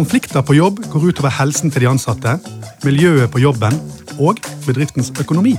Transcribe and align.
Konflikter 0.00 0.42
på 0.42 0.54
jobb 0.56 0.78
går 0.88 1.02
utover 1.10 1.32
helsen 1.36 1.68
til 1.70 1.84
de 1.84 1.88
ansatte, 1.90 2.32
miljøet 2.86 3.28
på 3.30 3.42
jobben 3.42 3.76
og 4.16 4.40
bedriftens 4.64 5.12
økonomi. 5.20 5.52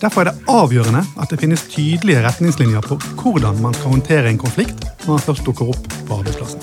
Derfor 0.00 0.22
er 0.22 0.30
det 0.30 0.48
avgjørende 0.50 1.04
at 1.20 1.30
det 1.30 1.38
finnes 1.42 1.66
tydelige 1.68 2.24
retningslinjer 2.24 2.82
på 2.88 2.96
hvordan 3.20 3.60
man 3.62 3.76
skal 3.76 3.98
håndtere 3.98 4.32
en 4.32 4.40
konflikt 4.40 4.86
når 5.04 5.18
den 5.18 5.26
først 5.28 5.46
dukker 5.46 5.74
opp 5.74 5.90
på 6.08 6.22
arbeidsplassen. 6.22 6.61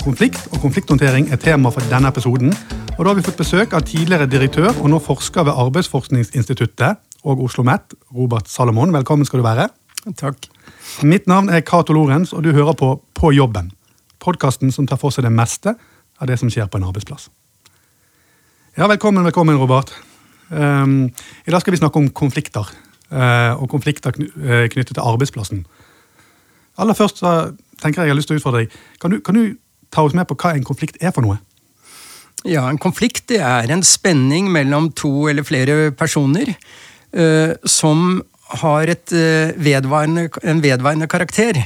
Konflikt 0.00 0.46
og 0.48 0.62
konflikthåndtering 0.62 1.28
er 1.28 1.36
tema 1.36 1.68
for 1.68 1.84
denne 1.92 2.08
episoden. 2.08 2.54
og 2.98 3.04
Da 3.04 3.08
har 3.10 3.14
vi 3.18 3.24
fått 3.26 3.36
besøk 3.36 3.72
av 3.72 3.82
tidligere 3.84 4.26
direktør 4.26 4.70
og 4.72 4.88
nå 4.88 4.98
forsker 4.98 5.44
ved 5.44 5.52
Arbeidsforskningsinstituttet 5.52 6.96
og 7.24 7.32
Oslo 7.32 7.44
OsloMet, 7.44 7.94
Robert 8.16 8.48
Salomon. 8.48 8.92
Velkommen 8.92 9.26
skal 9.26 9.38
du 9.38 9.44
være. 9.44 9.68
Takk. 10.16 10.48
Mitt 11.02 11.26
navn 11.26 11.48
er 11.48 11.60
Cato 11.60 11.92
Lorentz, 11.92 12.32
og 12.32 12.44
du 12.44 12.52
hører 12.52 12.72
på 12.72 13.02
På 13.14 13.32
jobben 13.32 13.72
podkasten 14.20 14.72
som 14.72 14.86
tar 14.86 15.00
for 15.00 15.12
seg 15.12 15.24
det 15.24 15.32
meste 15.32 15.74
av 16.20 16.28
det 16.28 16.38
som 16.40 16.50
skjer 16.52 16.68
på 16.68 16.78
en 16.78 16.86
arbeidsplass. 16.88 17.30
Ja, 18.76 18.86
Velkommen, 18.86 19.24
velkommen, 19.24 19.58
Robert. 19.58 19.92
Um, 20.48 21.10
I 21.46 21.50
dag 21.50 21.60
skal 21.60 21.72
vi 21.72 21.80
snakke 21.80 21.98
om 21.98 22.10
konflikter. 22.10 22.68
Uh, 23.10 23.58
og 23.58 23.68
konflikter 23.70 24.14
kny 24.14 24.28
uh, 24.30 24.66
knyttet 24.70 24.94
til 24.94 25.02
arbeidsplassen. 25.02 25.64
Aller 26.78 26.94
først 26.94 27.18
så 27.18 27.52
tenker 27.82 28.02
jeg 28.02 28.08
jeg 28.08 28.14
har 28.14 28.20
lyst 28.20 28.30
til 28.30 28.38
å 28.38 28.40
utfordre 28.40 28.62
deg. 28.62 28.76
Kan 29.02 29.10
du, 29.10 29.18
kan 29.20 29.34
du 29.34 29.56
ta 29.90 30.04
oss 30.06 30.16
med 30.16 30.28
på 30.30 30.38
hva 30.40 30.54
en 30.56 30.66
konflikt 30.66 31.00
er 31.02 31.14
for 31.14 31.26
noe? 31.26 31.40
Ja, 32.48 32.64
En 32.70 32.80
konflikt 32.80 33.26
det 33.28 33.42
er 33.44 33.68
en 33.70 33.84
spenning 33.84 34.48
mellom 34.52 34.88
to 34.96 35.28
eller 35.28 35.44
flere 35.44 35.90
personer 35.92 36.54
uh, 37.12 37.52
som 37.68 38.22
har 38.60 38.90
et, 38.90 39.12
vedvarende, 39.60 40.26
en 40.42 40.62
vedvarende 40.64 41.06
karakter. 41.06 41.60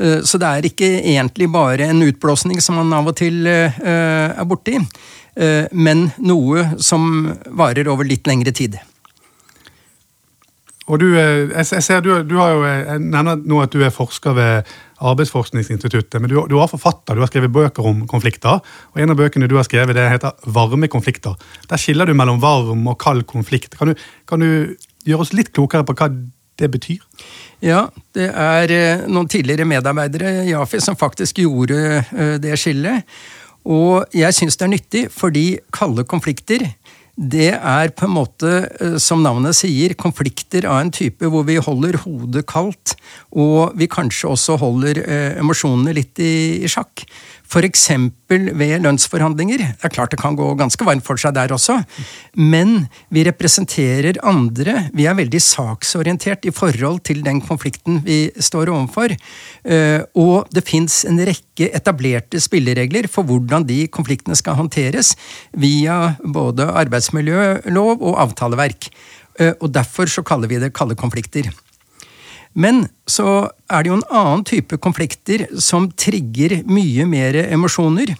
Eh, 0.00 0.20
så 0.24 0.40
det 0.40 0.48
er 0.48 0.68
ikke 0.68 0.90
egentlig 0.98 1.50
bare 1.52 1.88
en 1.90 2.02
utblåsning 2.06 2.60
som 2.64 2.78
man 2.80 2.92
av 2.96 3.10
og 3.12 3.18
til 3.20 3.46
eh, 3.50 3.80
er 3.84 4.46
borti, 4.48 4.78
eh, 5.36 5.66
men 5.72 6.08
noe 6.24 6.70
som 6.80 7.28
varer 7.46 7.90
over 7.90 8.08
litt 8.08 8.30
lengre 8.30 8.54
tid. 8.56 8.78
Og 10.90 10.98
du, 10.98 11.06
jeg 11.14 11.82
ser 11.86 12.02
du, 12.02 12.10
du 12.26 12.36
har 12.40 12.54
jo, 12.54 12.62
jeg 12.66 13.02
nevner 13.04 13.38
nå 13.38 13.60
at 13.62 13.72
du 13.72 13.84
er 13.86 13.92
forsker 13.94 14.34
ved 14.34 14.70
Arbeidsforskningsinstituttet, 15.00 16.18
men 16.20 16.28
du, 16.32 16.40
du 16.50 16.56
har 16.58 16.68
forfatter, 16.70 17.16
du 17.16 17.22
har 17.22 17.30
skrevet 17.30 17.52
bøker 17.54 17.86
om 17.86 18.02
konflikter. 18.10 18.58
og 18.92 19.00
En 19.00 19.14
av 19.14 19.18
bøkene 19.20 19.48
du 19.48 19.56
har 19.56 19.68
skrevet, 19.68 19.96
det 19.96 20.08
heter 20.10 20.34
'Varme 20.44 20.90
konflikter'. 20.92 21.38
Der 21.70 21.80
skiller 21.80 22.10
du 22.10 22.14
mellom 22.14 22.42
varm 22.42 22.86
og 22.90 22.98
kald 22.98 23.24
konflikt. 23.30 23.78
Kan 23.78 23.88
du, 23.88 23.94
kan 24.28 24.42
du 24.42 24.76
gjøre 25.06 25.24
oss 25.24 25.32
litt 25.32 25.52
klokere 25.54 25.86
på 25.86 25.96
hva 25.96 26.10
det 26.60 26.70
betyr? 26.70 27.00
Ja, 27.64 27.86
det 28.16 28.28
er 28.28 28.72
eh, 28.72 29.06
noen 29.08 29.28
tidligere 29.28 29.68
medarbeidere 29.68 30.44
i 30.48 30.54
AFI 30.56 30.80
som 30.84 30.98
faktisk 30.98 31.40
gjorde 31.40 31.78
eh, 32.00 32.36
det 32.42 32.58
skillet. 32.60 33.06
Og 33.68 34.08
jeg 34.16 34.32
syns 34.36 34.56
det 34.56 34.66
er 34.66 34.72
nyttig, 34.72 35.02
fordi 35.12 35.44
kalde 35.72 36.04
konflikter 36.08 36.64
det 37.20 37.50
er 37.52 37.90
på 37.92 38.06
en 38.06 38.14
måte, 38.16 38.52
eh, 38.80 38.96
som 39.02 39.20
navnet 39.24 39.58
sier, 39.58 39.92
konflikter 40.00 40.64
av 40.64 40.80
en 40.80 40.92
type 40.94 41.28
hvor 41.28 41.44
vi 41.48 41.58
holder 41.60 42.00
hodet 42.06 42.46
kaldt, 42.48 42.96
og 43.36 43.76
vi 43.76 43.90
kanskje 43.90 44.32
også 44.32 44.56
holder 44.60 45.02
emosjonene 45.42 45.94
litt 45.96 46.18
i, 46.22 46.64
i 46.64 46.70
sjakk. 46.70 47.04
F.eks. 47.50 47.88
ved 48.30 48.76
lønnsforhandlinger. 48.84 49.58
Det 49.58 49.86
er 49.86 49.92
klart 49.92 50.12
det 50.14 50.20
kan 50.20 50.36
gå 50.38 50.52
ganske 50.58 50.86
varmt 50.86 51.04
for 51.06 51.18
seg 51.18 51.34
der 51.34 51.50
også, 51.50 51.80
men 52.38 52.86
vi 53.10 53.24
representerer 53.26 54.20
andre. 54.22 54.86
Vi 54.94 55.08
er 55.10 55.18
veldig 55.18 55.40
saksorientert 55.42 56.46
i 56.46 56.54
forhold 56.54 57.00
til 57.08 57.24
den 57.26 57.42
konflikten 57.42 58.00
vi 58.06 58.20
står 58.38 58.70
overfor. 58.70 59.16
Eh, 59.64 60.00
og 60.14 60.50
det 60.54 60.62
fins 60.68 61.02
en 61.08 61.18
rekke 61.26 61.72
etablerte 61.74 62.38
spilleregler 62.42 63.10
for 63.10 63.26
hvordan 63.26 63.66
de 63.66 63.82
konfliktene 63.90 64.38
skal 64.38 64.58
håndteres, 64.60 65.16
via 65.50 66.14
både 66.22 66.68
arbeidsmiljølov 66.84 67.98
og 67.98 68.20
avtaleverk. 68.28 68.92
Eh, 69.40 69.56
og 69.58 69.74
derfor 69.74 70.06
så 70.06 70.22
kaller 70.26 70.50
vi 70.50 70.62
det 70.62 70.74
kalde 70.76 70.98
konflikter. 70.98 71.50
Men 72.54 72.84
så 73.08 73.50
er 73.70 73.82
det 73.82 73.92
jo 73.92 73.98
en 74.00 74.08
annen 74.10 74.46
type 74.48 74.78
konflikter 74.82 75.46
som 75.62 75.90
trigger 75.92 76.60
mye 76.70 77.06
mer 77.06 77.38
emosjoner. 77.46 78.14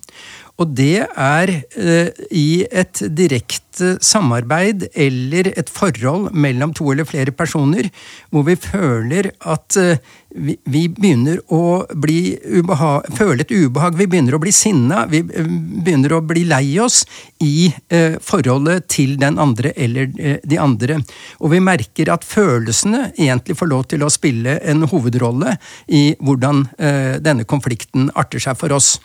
Og 0.61 0.75
det 0.77 1.07
er 1.09 1.53
eh, 1.57 2.11
i 2.31 2.63
et 2.69 3.03
direkte 3.17 3.70
samarbeid 4.05 4.89
eller 4.95 5.53
et 5.57 5.71
forhold 5.73 6.31
mellom 6.33 6.75
to 6.77 6.91
eller 6.93 7.09
flere 7.09 7.35
personer 7.37 7.91
hvor 8.31 8.47
vi 8.47 8.57
føler 8.61 9.33
at 9.41 9.79
eh, 9.81 10.01
vi, 10.31 10.85
begynner 10.89 11.41
å 11.51 11.85
bli 11.99 12.37
ubehag, 12.61 13.09
føle 13.19 13.43
et 13.43 13.51
ubehag, 13.51 13.97
vi 13.99 14.07
begynner 14.11 14.37
å 14.37 14.43
bli 14.43 14.53
sinna, 14.55 15.05
vi 15.11 15.23
eh, 15.25 15.49
begynner 15.83 16.15
å 16.15 16.23
bli 16.25 16.45
lei 16.49 16.79
oss 16.83 17.03
i 17.43 17.71
eh, 17.91 18.17
forholdet 18.23 18.87
til 18.93 19.17
den 19.21 19.41
andre 19.43 19.75
eller 19.77 20.11
eh, 20.19 20.39
de 20.45 20.61
andre. 20.61 21.01
Og 21.41 21.55
vi 21.55 21.63
merker 21.65 22.13
at 22.15 22.27
følelsene 22.27 23.11
egentlig 23.17 23.59
får 23.59 23.73
lov 23.73 23.89
til 23.91 24.07
å 24.07 24.13
spille 24.13 24.59
en 24.61 24.87
hovedrolle 24.91 25.57
i 25.89 26.11
hvordan 26.21 26.67
eh, 26.79 27.17
denne 27.23 27.49
konflikten 27.49 28.11
arter 28.15 28.43
seg 28.43 28.59
for 28.61 28.77
oss. 28.77 28.97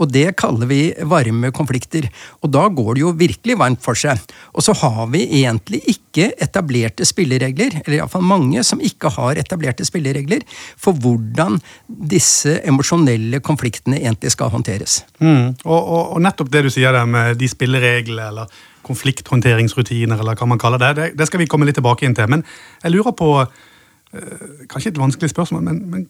Og 0.00 0.08
det 0.12 0.30
kaller 0.40 0.68
vi 0.70 0.80
varme 1.08 1.50
konflikter. 1.52 2.06
Og 2.40 2.52
da 2.54 2.66
går 2.72 2.94
det 2.96 3.02
jo 3.04 3.16
virkelig 3.20 3.58
varmt 3.60 3.82
for 3.84 3.98
seg. 3.98 4.19
Og 4.54 4.64
så 4.64 4.74
har 4.80 5.06
vi 5.12 5.22
egentlig 5.40 5.80
ikke 5.92 6.30
etablerte 6.42 7.06
spilleregler, 7.08 7.80
eller 7.84 7.98
iallfall 7.98 8.24
mange 8.26 8.64
som 8.66 8.82
ikke 8.84 9.12
har 9.16 9.40
etablerte 9.40 9.86
spilleregler, 9.86 10.44
for 10.80 10.96
hvordan 10.96 11.60
disse 11.86 12.58
emosjonelle 12.68 13.42
konfliktene 13.44 14.00
egentlig 14.00 14.34
skal 14.34 14.52
håndteres. 14.54 15.00
Mm. 15.18 15.56
Og, 15.64 15.78
og, 15.78 16.02
og, 16.16 16.18
nettopp 16.24 16.52
det 16.52 16.64
du 16.66 16.70
sier 16.72 16.94
der 16.96 17.08
med 17.08 17.38
de 17.40 17.48
spillereglene, 17.50 18.30
eller 18.30 18.60
konflikthåndteringsrutiner, 18.86 20.18
eller 20.18 20.38
hva 20.38 20.48
man 20.48 20.60
kaller 20.60 20.80
det, 20.82 20.94
det, 20.98 21.10
det 21.18 21.28
skal 21.28 21.42
vi 21.42 21.48
komme 21.50 21.68
litt 21.68 21.78
tilbake 21.78 22.06
inn 22.06 22.16
til. 22.16 22.30
Men 22.32 22.44
jeg 22.82 22.94
lurer 22.96 23.14
på, 23.16 23.30
øh, 23.44 24.66
kanskje 24.70 24.94
et 24.94 25.00
vanskelig 25.00 25.30
spørsmål, 25.34 25.64
men, 25.68 25.82
men 25.92 26.06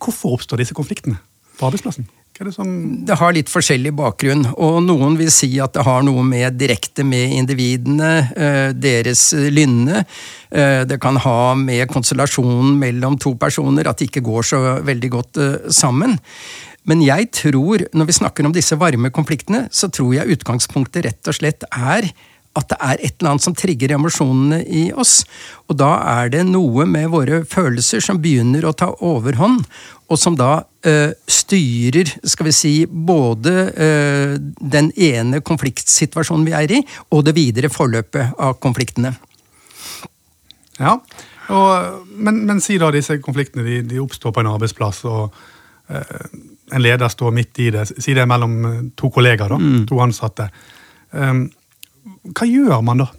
hvorfor 0.00 0.38
oppstår 0.38 0.62
disse 0.62 0.74
konfliktene 0.74 1.20
på 1.58 1.68
arbeidsplassen? 1.68 2.06
Det, 2.36 2.52
som... 2.52 2.68
det, 3.08 3.16
har 3.16 3.32
litt 3.32 3.48
forskjellig 3.48 3.94
bakgrunn, 3.96 4.42
og 4.60 4.82
noen 4.84 5.14
vil 5.16 5.30
si 5.32 5.48
at 5.62 5.72
det 5.72 5.86
har 5.86 6.02
noe 6.04 6.20
med 6.26 6.58
direkte 6.60 7.04
med 7.06 7.32
individene, 7.32 8.10
eh, 8.36 8.68
deres 8.76 9.30
lynne. 9.32 10.02
Eh, 10.52 10.82
det 10.84 11.00
kan 11.00 11.16
ha 11.24 11.54
med 11.56 11.88
konstellasjonen 11.88 12.76
mellom 12.80 13.16
to 13.16 13.32
personer, 13.40 13.88
at 13.88 14.02
de 14.02 14.10
ikke 14.10 14.24
går 14.26 14.48
så 14.52 14.62
veldig 14.84 15.12
godt 15.16 15.40
eh, 15.40 15.56
sammen. 15.72 16.18
Men 16.86 17.02
jeg 17.02 17.32
tror, 17.34 17.88
når 17.96 18.10
vi 18.10 18.20
snakker 18.20 18.46
om 18.46 18.54
disse 18.54 18.76
varme 18.78 19.10
konfliktene, 19.10 19.64
så 19.72 19.88
tror 19.88 20.18
jeg 20.18 20.36
utgangspunktet 20.36 21.08
rett 21.08 21.32
og 21.32 21.40
slett 21.40 21.64
er 21.72 22.12
at 22.56 22.70
det 22.72 22.78
er 22.80 23.00
et 23.00 23.18
eller 23.18 23.34
annet 23.34 23.44
som 23.44 23.56
trigger 23.56 23.92
emosjonene 23.96 24.62
i 24.64 24.86
oss. 24.96 25.20
Og 25.68 25.78
da 25.80 25.90
er 26.16 26.32
det 26.32 26.44
noe 26.48 26.86
med 26.88 27.10
våre 27.12 27.42
følelser 27.48 28.04
som 28.04 28.20
begynner 28.22 28.66
å 28.66 28.74
ta 28.76 28.90
overhånd, 29.04 29.66
og 30.06 30.20
som 30.20 30.36
da 30.38 30.60
øh, 30.86 31.12
styrer, 31.26 32.12
skal 32.24 32.48
vi 32.48 32.54
si, 32.54 32.74
både 32.86 33.54
øh, 33.74 34.34
den 34.60 34.92
ene 34.94 35.42
konfliktsituasjonen 35.44 36.46
vi 36.46 36.54
er 36.56 36.76
i, 36.78 36.82
og 37.10 37.24
det 37.26 37.34
videre 37.36 37.72
forløpet 37.72 38.38
av 38.38 38.58
konfliktene. 38.62 39.16
Ja, 40.78 40.98
og, 41.54 42.06
men, 42.10 42.42
men, 42.46 42.62
si 42.62 42.78
da 42.78 42.92
disse 42.94 43.18
konfliktene 43.22 43.66
de, 43.66 43.80
de 43.86 44.00
oppstår 44.02 44.34
på 44.34 44.42
en 44.42 44.52
arbeidsplass, 44.54 45.02
og 45.10 45.34
øh, 45.90 46.26
en 46.76 46.82
leder 46.82 47.10
står 47.10 47.34
midt 47.34 47.62
i 47.66 47.70
det. 47.74 47.86
Si 47.98 48.14
det 48.14 48.22
er 48.22 48.30
mellom 48.30 48.90
to 48.98 49.10
kollegaer, 49.14 49.54
da, 49.54 49.58
mm. 49.58 49.86
to 49.90 50.00
ansatte. 50.02 50.48
Um, 51.10 51.46
hva 52.06 52.46
gjør 52.48 52.82
man 52.86 53.04
da? 53.04 53.12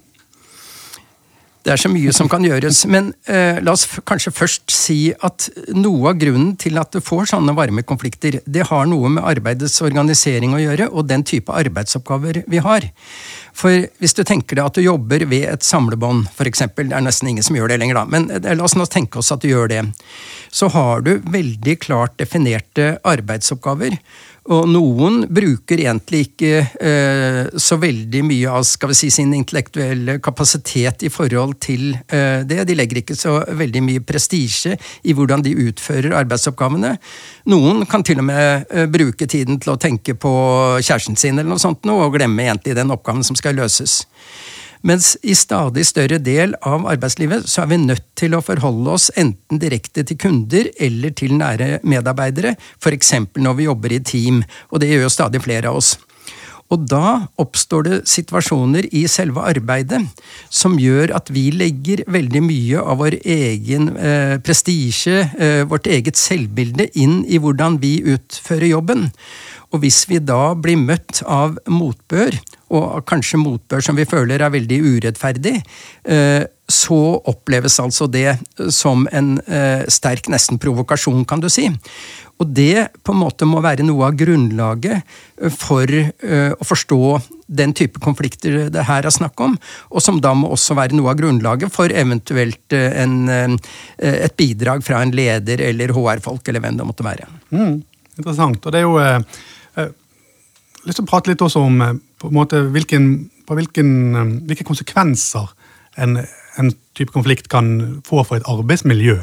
Det 1.68 1.74
er 1.74 1.80
så 1.82 1.90
mye 1.92 2.12
som 2.16 2.30
kan 2.32 2.44
gjøres. 2.46 2.84
Men 2.88 3.10
eh, 3.28 3.58
la 3.60 3.74
oss 3.74 3.84
kanskje 4.08 4.32
først 4.32 4.72
si 4.72 5.10
at 5.12 5.50
noe 5.76 6.14
av 6.14 6.20
grunnen 6.20 6.54
til 6.60 6.78
at 6.80 6.94
du 6.94 7.02
får 7.04 7.28
sånne 7.34 7.52
varme 7.58 7.84
konflikter, 7.84 8.38
det 8.46 8.64
har 8.70 8.86
noe 8.88 9.10
med 9.12 9.26
arbeidets 9.26 9.76
organisering 9.84 10.54
å 10.56 10.62
gjøre, 10.62 10.86
og 10.88 11.10
den 11.10 11.26
type 11.28 11.52
arbeidsoppgaver 11.52 12.40
vi 12.48 12.62
har. 12.64 12.88
For 13.52 13.84
hvis 14.00 14.16
du 14.16 14.22
tenker 14.24 14.56
deg 14.56 14.70
at 14.70 14.78
du 14.78 14.86
jobber 14.86 15.26
ved 15.28 15.44
et 15.50 15.66
samlebånd, 15.66 16.30
f.eks., 16.32 16.64
det 16.78 16.88
er 16.88 17.04
nesten 17.04 17.34
ingen 17.34 17.44
som 17.44 17.58
gjør 17.58 17.74
det 17.74 17.80
lenger, 17.82 18.00
da, 18.00 18.06
men 18.16 18.30
eh, 18.38 18.48
la 18.54 18.64
oss 18.64 18.78
nå 18.78 18.88
tenke 18.88 19.20
oss 19.20 19.34
at 19.34 19.44
du 19.44 19.50
gjør 19.50 19.68
det, 19.74 19.84
så 20.48 20.70
har 20.72 21.04
du 21.04 21.18
veldig 21.28 21.76
klart 21.84 22.16
definerte 22.22 22.94
arbeidsoppgaver. 23.04 23.98
Og 24.48 24.64
noen 24.70 25.26
bruker 25.28 25.82
egentlig 25.82 26.22
ikke 26.30 26.52
eh, 26.80 27.40
så 27.60 27.76
veldig 27.80 28.22
mye 28.24 28.54
av 28.56 28.64
skal 28.64 28.94
vi 28.94 28.96
si, 28.96 29.10
sin 29.12 29.34
intellektuelle 29.36 30.16
kapasitet 30.24 31.04
i 31.04 31.10
forhold 31.12 31.58
til 31.60 31.90
eh, 31.92 32.46
det. 32.48 32.62
De 32.68 32.76
legger 32.78 33.02
ikke 33.02 33.16
så 33.18 33.42
veldig 33.44 33.82
mye 33.84 34.04
prestisje 34.08 34.78
i 35.04 35.16
hvordan 35.16 35.44
de 35.44 35.52
utfører 35.68 36.16
arbeidsoppgavene. 36.22 36.94
Noen 37.52 37.84
kan 37.90 38.06
til 38.06 38.22
og 38.22 38.28
med 38.30 38.72
eh, 38.72 38.88
bruke 38.88 39.28
tiden 39.28 39.60
til 39.60 39.74
å 39.74 39.80
tenke 39.80 40.16
på 40.16 40.32
kjæresten 40.80 41.20
sin 41.20 41.36
eller 41.36 41.52
noe 41.52 41.60
sånt 41.60 41.84
og 41.92 42.16
glemme 42.16 42.48
egentlig 42.48 42.78
den 42.78 42.94
oppgaven 42.94 43.26
som 43.28 43.36
skal 43.36 43.58
løses. 43.58 44.00
Mens 44.86 45.16
i 45.22 45.34
stadig 45.34 45.84
større 45.88 46.20
del 46.22 46.54
av 46.66 46.86
arbeidslivet 46.90 47.48
så 47.50 47.64
er 47.64 47.72
vi 47.72 47.80
nødt 47.82 48.04
til 48.18 48.36
å 48.36 48.42
forholde 48.44 48.94
oss 48.94 49.08
enten 49.18 49.60
direkte 49.62 50.04
til 50.06 50.20
kunder 50.20 50.70
eller 50.78 51.14
til 51.18 51.34
nære 51.38 51.80
medarbeidere, 51.82 52.54
f.eks. 52.78 53.14
når 53.38 53.58
vi 53.58 53.66
jobber 53.66 53.94
i 53.94 54.02
team, 54.04 54.44
og 54.70 54.82
det 54.82 54.92
gjør 54.92 55.08
jo 55.08 55.16
stadig 55.16 55.42
flere 55.42 55.72
av 55.72 55.80
oss. 55.80 55.96
Og 56.68 56.84
da 56.84 57.28
oppstår 57.40 57.86
det 57.86 57.98
situasjoner 58.12 58.90
i 58.92 59.06
selve 59.08 59.40
arbeidet 59.48 60.02
som 60.52 60.76
gjør 60.80 61.14
at 61.16 61.30
vi 61.32 61.46
legger 61.54 62.02
veldig 62.12 62.42
mye 62.44 62.82
av 62.82 63.00
vår 63.00 63.16
egen 63.24 63.88
eh, 63.96 64.34
prestisje, 64.44 65.22
eh, 65.40 65.62
vårt 65.68 65.88
eget 65.88 66.20
selvbilde, 66.20 66.90
inn 67.00 67.22
i 67.24 67.40
hvordan 67.40 67.80
vi 67.80 67.94
utfører 68.12 68.68
jobben. 68.68 69.08
Og 69.68 69.82
hvis 69.82 70.04
vi 70.08 70.20
da 70.24 70.54
blir 70.56 70.78
møtt 70.80 71.20
av 71.28 71.58
motbør, 71.68 72.36
og 72.72 73.00
kanskje 73.08 73.40
motbør 73.40 73.84
som 73.84 73.96
vi 73.96 74.06
føler 74.08 74.40
er 74.40 74.52
veldig 74.52 74.78
urettferdig, 74.84 75.54
eh, 76.08 76.44
så 76.68 77.00
oppleves 77.28 77.78
altså 77.80 78.08
det 78.12 78.36
som 78.72 79.06
en 79.12 79.38
eh, 79.44 79.84
sterk 79.88 80.28
nesten 80.32 80.60
provokasjon, 80.60 81.24
kan 81.28 81.40
du 81.40 81.48
si. 81.52 81.66
Og 82.38 82.52
det 82.54 82.88
på 83.04 83.12
en 83.12 83.20
måte 83.22 83.48
må 83.48 83.60
være 83.64 83.84
noe 83.88 84.10
av 84.10 84.16
grunnlaget 84.20 85.00
eh, 85.00 85.52
for 85.52 85.88
å 85.88 86.68
forstå 86.68 87.02
den 87.48 87.72
type 87.72 88.00
konflikter 88.04 88.66
det 88.72 88.84
her 88.84 89.08
er 89.08 89.12
snakk 89.12 89.40
om, 89.40 89.54
og 89.88 90.04
som 90.04 90.20
da 90.20 90.34
må 90.36 90.50
også 90.52 90.76
være 90.76 90.96
noe 90.96 91.12
av 91.12 91.20
grunnlaget 91.20 91.72
for 91.72 91.92
eventuelt 91.92 92.76
en, 92.76 93.56
et 93.96 94.34
bidrag 94.36 94.84
fra 94.84 95.00
en 95.00 95.14
leder 95.16 95.62
eller 95.64 95.94
HR-folk, 95.96 96.44
eller 96.48 96.60
hvem 96.60 96.76
det 96.76 96.88
måtte 96.88 97.06
være. 97.06 97.30
Mm, 97.48 97.78
interessant. 98.20 98.60
Og 98.60 98.76
det 98.76 98.82
er 98.82 98.84
jo 98.84 99.24
uh, 99.78 99.88
lyst 100.86 101.00
til 101.00 101.06
å 101.06 101.10
prate 101.10 101.32
litt 101.32 101.44
også 101.44 101.62
om 101.64 101.80
på 102.18 102.30
en 102.30 102.36
måte 102.36 102.60
hvilken, 102.74 103.08
på 103.46 103.56
hvilken, 103.58 103.90
hvilke 104.48 104.66
konsekvenser 104.66 105.50
en, 105.98 106.18
en 106.58 106.70
type 106.98 107.14
konflikt 107.14 107.50
kan 107.52 108.00
få 108.06 108.22
for 108.26 108.38
et 108.38 108.48
arbeidsmiljø. 108.50 109.20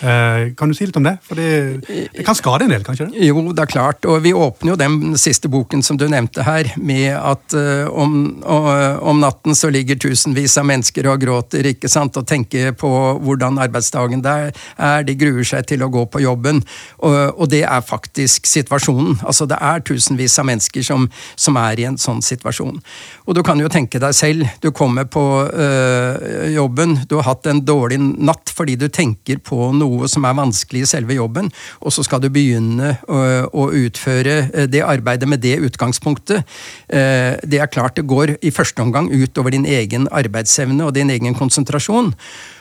Eh, 0.00 0.54
kan 0.54 0.70
du 0.70 0.76
si 0.76 0.86
litt 0.86 0.96
om 0.96 1.06
det? 1.06 1.16
For 1.26 1.38
det, 1.38 2.22
kan 2.26 2.36
skade 2.38 2.66
en 2.66 2.72
del, 2.72 2.84
kanskje? 2.86 3.08
det? 3.10 3.26
Jo, 3.26 3.42
det 3.50 3.64
er 3.64 3.70
klart. 3.70 4.06
Og 4.06 4.20
vi 4.22 4.32
åpner 4.36 4.72
jo 4.72 4.78
den 4.78 5.16
siste 5.18 5.50
boken 5.50 5.82
som 5.82 5.98
du 5.98 6.06
nevnte 6.10 6.44
her, 6.46 6.70
med 6.78 7.16
at 7.16 7.56
uh, 7.56 7.88
om, 7.90 8.14
uh, 8.44 9.00
om, 9.02 9.18
natten 9.18 9.56
så 9.58 9.70
ligger 9.74 9.98
tusenvis 9.98 10.54
av 10.60 10.68
mennesker 10.70 11.08
og 11.10 11.22
gråter 11.22 11.66
ikke 11.72 11.90
sant, 11.90 12.16
og 12.20 12.28
tenker 12.28 12.70
på 12.78 12.90
hvordan 13.24 13.58
arbeidsdagen 13.58 14.22
der 14.22 14.52
er. 14.76 15.02
De 15.08 15.16
gruer 15.18 15.46
seg 15.46 15.66
til 15.66 15.82
å 15.82 15.90
gå 15.90 16.04
på 16.12 16.22
jobben. 16.22 16.62
Og, 17.02 17.18
og 17.34 17.50
det 17.50 17.64
er 17.66 17.82
faktisk 17.84 18.46
situasjonen. 18.46 19.18
Altså 19.26 19.48
det 19.50 19.58
er 19.58 19.82
tusenvis 19.82 20.38
av 20.38 20.46
mennesker 20.48 20.86
som, 20.86 21.08
som, 21.34 21.58
er 21.58 21.80
i 21.82 21.88
en 21.88 21.98
sånn 21.98 22.22
situasjon. 22.22 22.78
Og 23.26 23.34
du 23.34 23.42
kan 23.46 23.58
jo 23.58 23.70
tenke 23.72 23.98
deg 24.02 24.14
selv, 24.14 24.46
du 24.62 24.70
kommer 24.70 25.08
på 25.10 25.24
øh, 25.48 26.52
jobben, 26.54 27.00
du 27.10 27.16
har 27.18 27.32
hatt 27.32 27.48
en 27.50 27.64
dårlig 27.66 27.98
natt 27.98 28.52
fordi 28.54 28.76
du 28.78 28.86
tenker 28.92 29.40
på 29.42 29.72
noe 29.74 29.87
noe 29.88 30.08
som 30.10 30.26
er 30.28 30.36
vanskelig 30.38 30.84
i 30.84 30.90
selve 30.90 31.16
jobben, 31.18 31.50
og 31.80 31.94
så 31.94 32.04
skal 32.06 32.22
du 32.22 32.30
begynne 32.32 32.94
å, 33.08 33.22
å 33.48 33.68
utføre 33.84 34.36
eh, 34.52 34.68
det 34.70 34.84
arbeidet 34.84 35.30
med 35.30 35.42
det 35.44 35.56
utgangspunktet. 35.68 36.44
Eh, 36.88 37.38
det 37.48 37.62
er 37.62 37.72
klart 37.72 37.98
det 37.98 38.08
går 38.08 38.36
i 38.42 38.54
første 38.54 38.84
omgang 38.84 39.10
utover 39.12 39.54
din 39.54 39.66
egen 39.68 40.08
arbeidsevne 40.12 40.86
og 40.86 40.94
din 40.96 41.12
egen 41.14 41.36
konsentrasjon. 41.38 42.14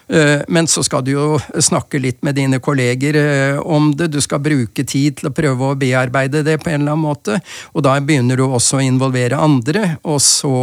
Men 0.08 0.70
så 0.72 0.80
skal 0.88 1.02
du 1.04 1.10
jo 1.12 1.24
snakke 1.60 2.00
litt 2.00 2.22
med 2.24 2.38
dine 2.38 2.62
kolleger 2.64 3.18
om 3.60 3.90
det. 3.92 4.06
Du 4.14 4.22
skal 4.24 4.40
bruke 4.40 4.86
tid 4.88 5.18
til 5.20 5.28
å 5.28 5.34
prøve 5.36 5.68
å 5.68 5.76
bearbeide 5.76 6.46
det 6.48 6.54
på 6.62 6.72
en 6.72 6.78
eller 6.78 6.94
annen 6.94 7.04
måte. 7.04 7.42
Og 7.76 7.84
da 7.84 7.98
begynner 8.00 8.40
du 8.40 8.46
også 8.46 8.80
å 8.80 8.86
involvere 8.86 9.36
andre, 9.36 9.98
og 10.08 10.22
så 10.24 10.54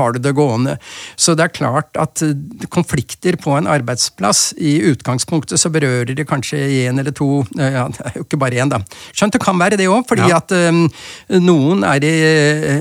har 0.00 0.16
du 0.16 0.22
det 0.24 0.32
gående. 0.38 0.78
Så 1.20 1.36
det 1.36 1.50
er 1.50 1.56
klart 1.58 2.00
at 2.00 2.24
konflikter 2.72 3.36
på 3.36 3.58
en 3.58 3.68
arbeidsplass, 3.68 4.54
i 4.56 4.78
utgangspunktet 4.88 5.60
så 5.60 5.70
berører 5.72 5.97
det 6.06 6.26
kanskje 6.28 6.60
én 6.84 7.00
eller 7.00 7.14
to 7.16 7.44
Ja, 7.58 7.88
det 7.92 8.04
er 8.04 8.18
jo 8.18 8.24
ikke 8.26 8.40
bare 8.40 8.60
én, 8.62 8.70
da. 8.70 8.80
Skjønt 9.12 9.34
det 9.34 9.42
kan 9.42 9.58
være 9.58 9.78
det 9.80 9.88
òg, 9.90 10.06
fordi 10.08 10.28
ja. 10.30 10.38
at 10.38 10.54
um, 10.70 10.86
noen 11.42 11.84
er 11.88 12.04
i 12.04 12.14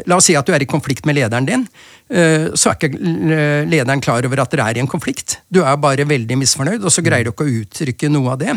La 0.08 0.18
oss 0.20 0.30
si 0.30 0.36
at 0.38 0.48
du 0.48 0.54
er 0.56 0.64
i 0.64 0.70
konflikt 0.70 1.06
med 1.06 1.18
lederen 1.18 1.48
din. 1.48 1.68
Eh, 2.08 2.54
så 2.56 2.72
er 2.72 2.78
ikke 2.78 3.68
lederen 3.68 4.02
klar 4.04 4.26
over 4.26 4.40
at 4.44 4.54
dere 4.54 4.70
er 4.70 4.80
i 4.80 4.84
en 4.84 4.90
konflikt. 4.90 5.40
Du 5.52 5.60
er 5.64 5.80
bare 5.82 6.08
veldig 6.08 6.38
misfornøyd, 6.40 6.86
og 6.86 6.94
så 6.94 7.04
greier 7.06 7.28
du 7.28 7.34
ikke 7.34 7.48
å 7.48 7.56
uttrykke 7.62 8.12
noe 8.14 8.36
av 8.36 8.42
det. 8.42 8.56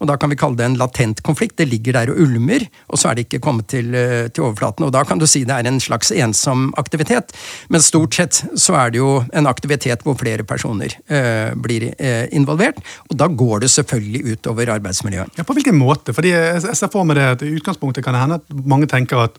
Og 0.00 0.10
Da 0.10 0.16
kan 0.16 0.30
vi 0.30 0.36
kalle 0.36 0.56
det 0.56 0.66
en 0.66 0.78
latent 0.80 1.22
konflikt. 1.22 1.56
Det 1.56 1.68
ligger 1.68 1.92
der 1.92 2.10
og 2.12 2.20
ulmer, 2.20 2.66
og 2.88 2.98
så 2.98 3.10
er 3.10 3.14
det 3.14 3.28
ikke 3.28 3.42
kommet 3.44 3.68
til, 3.68 3.94
eh, 3.94 4.28
til 4.28 4.44
overflaten. 4.44 4.84
Og 4.84 4.92
Da 4.92 5.04
kan 5.04 5.18
du 5.18 5.26
si 5.26 5.44
det 5.44 5.54
er 5.54 5.66
en 5.66 5.80
slags 5.80 6.10
ensom 6.10 6.72
aktivitet, 6.76 7.32
men 7.68 7.80
stort 7.80 8.14
sett 8.14 8.44
så 8.56 8.76
er 8.76 8.90
det 8.90 8.98
jo 8.98 9.24
en 9.32 9.46
aktivitet 9.46 10.02
hvor 10.02 10.18
flere 10.18 10.44
personer 10.44 10.90
eh, 11.08 11.54
blir 11.54 11.94
eh, 11.98 12.28
involvert. 12.32 12.78
Og 13.10 13.16
da 13.16 13.28
går 13.28 13.60
det 13.60 13.70
selvfølgelig 13.70 14.36
utover 14.36 14.66
arbeidsmiljøet. 14.66 15.38
Ja, 15.38 15.44
På 15.44 15.54
hvilken 15.54 15.78
måte? 15.78 16.12
Fordi 16.12 16.30
jeg 16.30 16.76
ser 16.76 16.88
for 16.92 17.04
meg 17.04 17.16
det 17.16 17.26
at 17.36 17.42
I 17.42 17.54
utgangspunktet 17.56 18.04
kan 18.04 18.14
det 18.14 18.22
hende 18.22 18.40
at 18.40 18.66
mange 18.66 18.86
tenker 18.86 19.24
at 19.24 19.38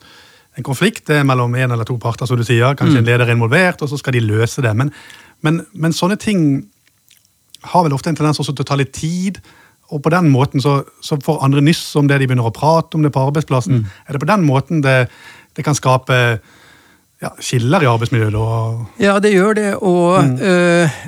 en 0.59 0.67
konflikt 0.67 1.07
det 1.07 1.21
er 1.21 1.27
mellom 1.27 1.53
en 1.55 1.71
eller 1.71 1.87
to 1.87 1.95
parter, 2.01 2.27
som 2.27 2.39
du 2.39 2.43
sier. 2.47 2.75
Kanskje 2.75 2.99
mm. 2.99 3.01
en 3.01 3.07
leder 3.07 3.25
er 3.25 3.35
involvert, 3.37 3.81
og 3.81 3.91
så 3.91 3.99
skal 3.99 4.17
de 4.17 4.23
løse 4.25 4.63
det. 4.63 4.73
Men, 4.77 4.91
men, 5.45 5.61
men, 5.71 5.95
sånne 5.95 6.19
ting 6.19 6.45
har 7.71 7.85
vel 7.85 7.95
ofte 7.95 8.11
en 8.11 8.17
tendens 8.17 8.41
også 8.41 8.55
til 8.57 8.65
å 8.65 8.71
ta 8.71 8.79
litt 8.79 8.93
tid. 8.97 9.39
Og 9.91 10.01
på 10.03 10.11
den 10.11 10.31
måten 10.31 10.63
så, 10.63 10.81
så 11.03 11.19
får 11.23 11.43
andre 11.45 11.63
nyss 11.63 11.83
om 11.99 12.07
det 12.09 12.19
de 12.19 12.27
begynner 12.27 12.49
å 12.49 12.55
prate 12.55 12.97
om 12.97 13.05
det 13.05 13.13
på 13.15 13.23
arbeidsplassen. 13.29 13.81
Mm. 13.81 13.93
Er 14.07 14.17
det 14.17 14.23
på 14.23 14.31
den 14.31 14.43
måten 14.47 14.83
det, 14.83 14.97
det 15.55 15.65
kan 15.67 15.77
skape 15.77 16.17
ja, 17.21 17.31
skiller 17.39 17.83
i 17.85 17.89
arbeidsmiljøet? 17.89 18.37
Og... 18.39 18.85
Ja, 19.01 19.17
det 19.23 19.33
gjør 19.35 19.57
det. 19.57 19.69
Og 19.77 20.19
mm. 20.25 20.37
øh, 20.41 21.01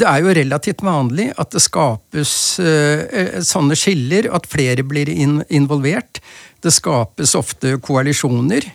det 0.00 0.08
er 0.10 0.24
jo 0.24 0.36
relativt 0.40 0.84
vanlig 0.84 1.30
at 1.38 1.52
det 1.54 1.62
skapes 1.64 2.34
øh, 2.60 3.36
sånne 3.46 3.78
skiller, 3.78 4.28
at 4.34 4.48
flere 4.50 4.84
blir 4.84 5.12
in 5.12 5.40
involvert. 5.48 6.20
Det 6.62 6.70
skapes 6.70 7.34
ofte 7.34 7.74
koalisjoner. 7.82 8.66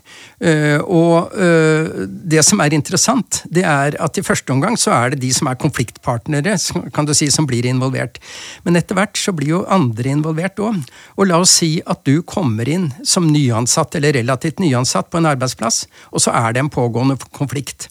Eh, 0.43 0.79
og 0.83 1.33
eh, 1.39 1.87
det 2.05 2.43
som 2.43 2.59
er 2.63 2.75
interessant, 2.75 3.41
det 3.47 3.63
er 3.63 3.95
at 4.03 4.19
i 4.19 4.25
første 4.25 4.51
omgang 4.53 4.75
så 4.79 4.91
er 4.95 5.13
det 5.13 5.21
de 5.23 5.31
som 5.35 5.47
er 5.47 5.59
konfliktpartnere, 5.61 6.57
kan 6.95 7.07
du 7.07 7.13
si, 7.15 7.29
som 7.31 7.47
blir 7.47 7.67
involvert. 7.69 8.19
Men 8.67 8.79
etter 8.79 8.97
hvert 8.97 9.19
så 9.19 9.31
blir 9.35 9.53
jo 9.55 9.65
andre 9.71 10.11
involvert 10.11 10.59
òg. 10.59 10.81
Og 11.15 11.29
la 11.29 11.39
oss 11.43 11.55
si 11.61 11.77
at 11.87 12.03
du 12.07 12.19
kommer 12.27 12.67
inn 12.67 12.89
som 13.07 13.29
nyansatt, 13.31 13.95
eller 13.95 14.19
relativt 14.19 14.59
nyansatt, 14.63 15.11
på 15.11 15.21
en 15.21 15.31
arbeidsplass, 15.31 15.85
og 16.11 16.23
så 16.23 16.35
er 16.35 16.53
det 16.53 16.65
en 16.65 16.73
pågående 16.73 17.15
konflikt. 17.31 17.87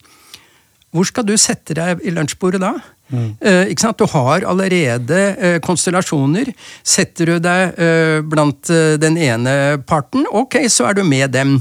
Hvor 0.92 1.08
skal 1.08 1.26
du 1.28 1.34
sette 1.40 1.74
deg 1.76 2.04
i 2.04 2.12
lunsjbordet 2.14 2.62
da? 2.62 2.76
Mm. 3.06 3.36
ikke 3.70 3.82
sant? 3.84 4.00
Du 4.00 4.08
har 4.10 4.46
allerede 4.50 5.18
uh, 5.38 5.58
konstellasjoner. 5.64 6.50
Setter 6.82 7.30
du 7.30 7.36
deg 7.42 7.76
uh, 7.78 8.18
blant 8.26 8.72
den 9.00 9.18
ene 9.20 9.52
parten, 9.86 10.26
ok, 10.26 10.58
så 10.72 10.90
er 10.90 10.98
du 10.98 11.04
med 11.06 11.30
dem. 11.36 11.60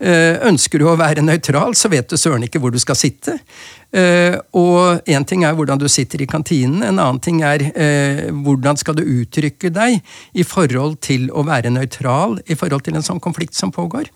ønsker 0.00 0.80
du 0.80 0.86
å 0.88 0.94
være 0.96 1.20
nøytral, 1.20 1.74
så 1.76 1.90
vet 1.92 2.08
du 2.08 2.16
søren 2.16 2.46
ikke 2.46 2.56
hvor 2.62 2.72
du 2.72 2.78
skal 2.80 2.96
sitte. 2.96 3.34
og 4.56 5.02
én 5.04 5.26
ting 5.28 5.44
er 5.44 5.52
hvordan 5.52 5.76
du 5.76 5.84
sitter 5.92 6.22
i 6.22 6.26
kantinen, 6.26 6.80
en 6.80 6.96
annen 6.96 7.20
ting 7.20 7.42
er 7.44 7.66
hvordan 8.32 8.80
skal 8.80 8.96
du 8.96 9.02
uttrykke 9.04 9.68
deg 9.68 10.00
i 10.32 10.42
forhold 10.42 10.96
til 11.04 11.28
å 11.28 11.44
være 11.44 11.74
nøytral 11.74 12.38
i 12.48 12.56
forhold 12.56 12.86
til 12.86 12.96
en 12.96 13.04
sånn 13.04 13.20
konflikt 13.20 13.54
som 13.54 13.70
pågår. 13.70 14.08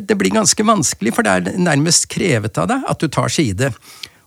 det 0.00 0.16
blir 0.16 0.32
ganske 0.32 0.64
vanskelig, 0.64 1.12
for 1.12 1.28
det 1.28 1.36
er 1.36 1.60
nærmest 1.60 2.08
krevet 2.08 2.56
av 2.56 2.72
deg 2.72 2.88
at 2.88 3.04
du 3.04 3.08
tar 3.08 3.28
side. 3.28 3.68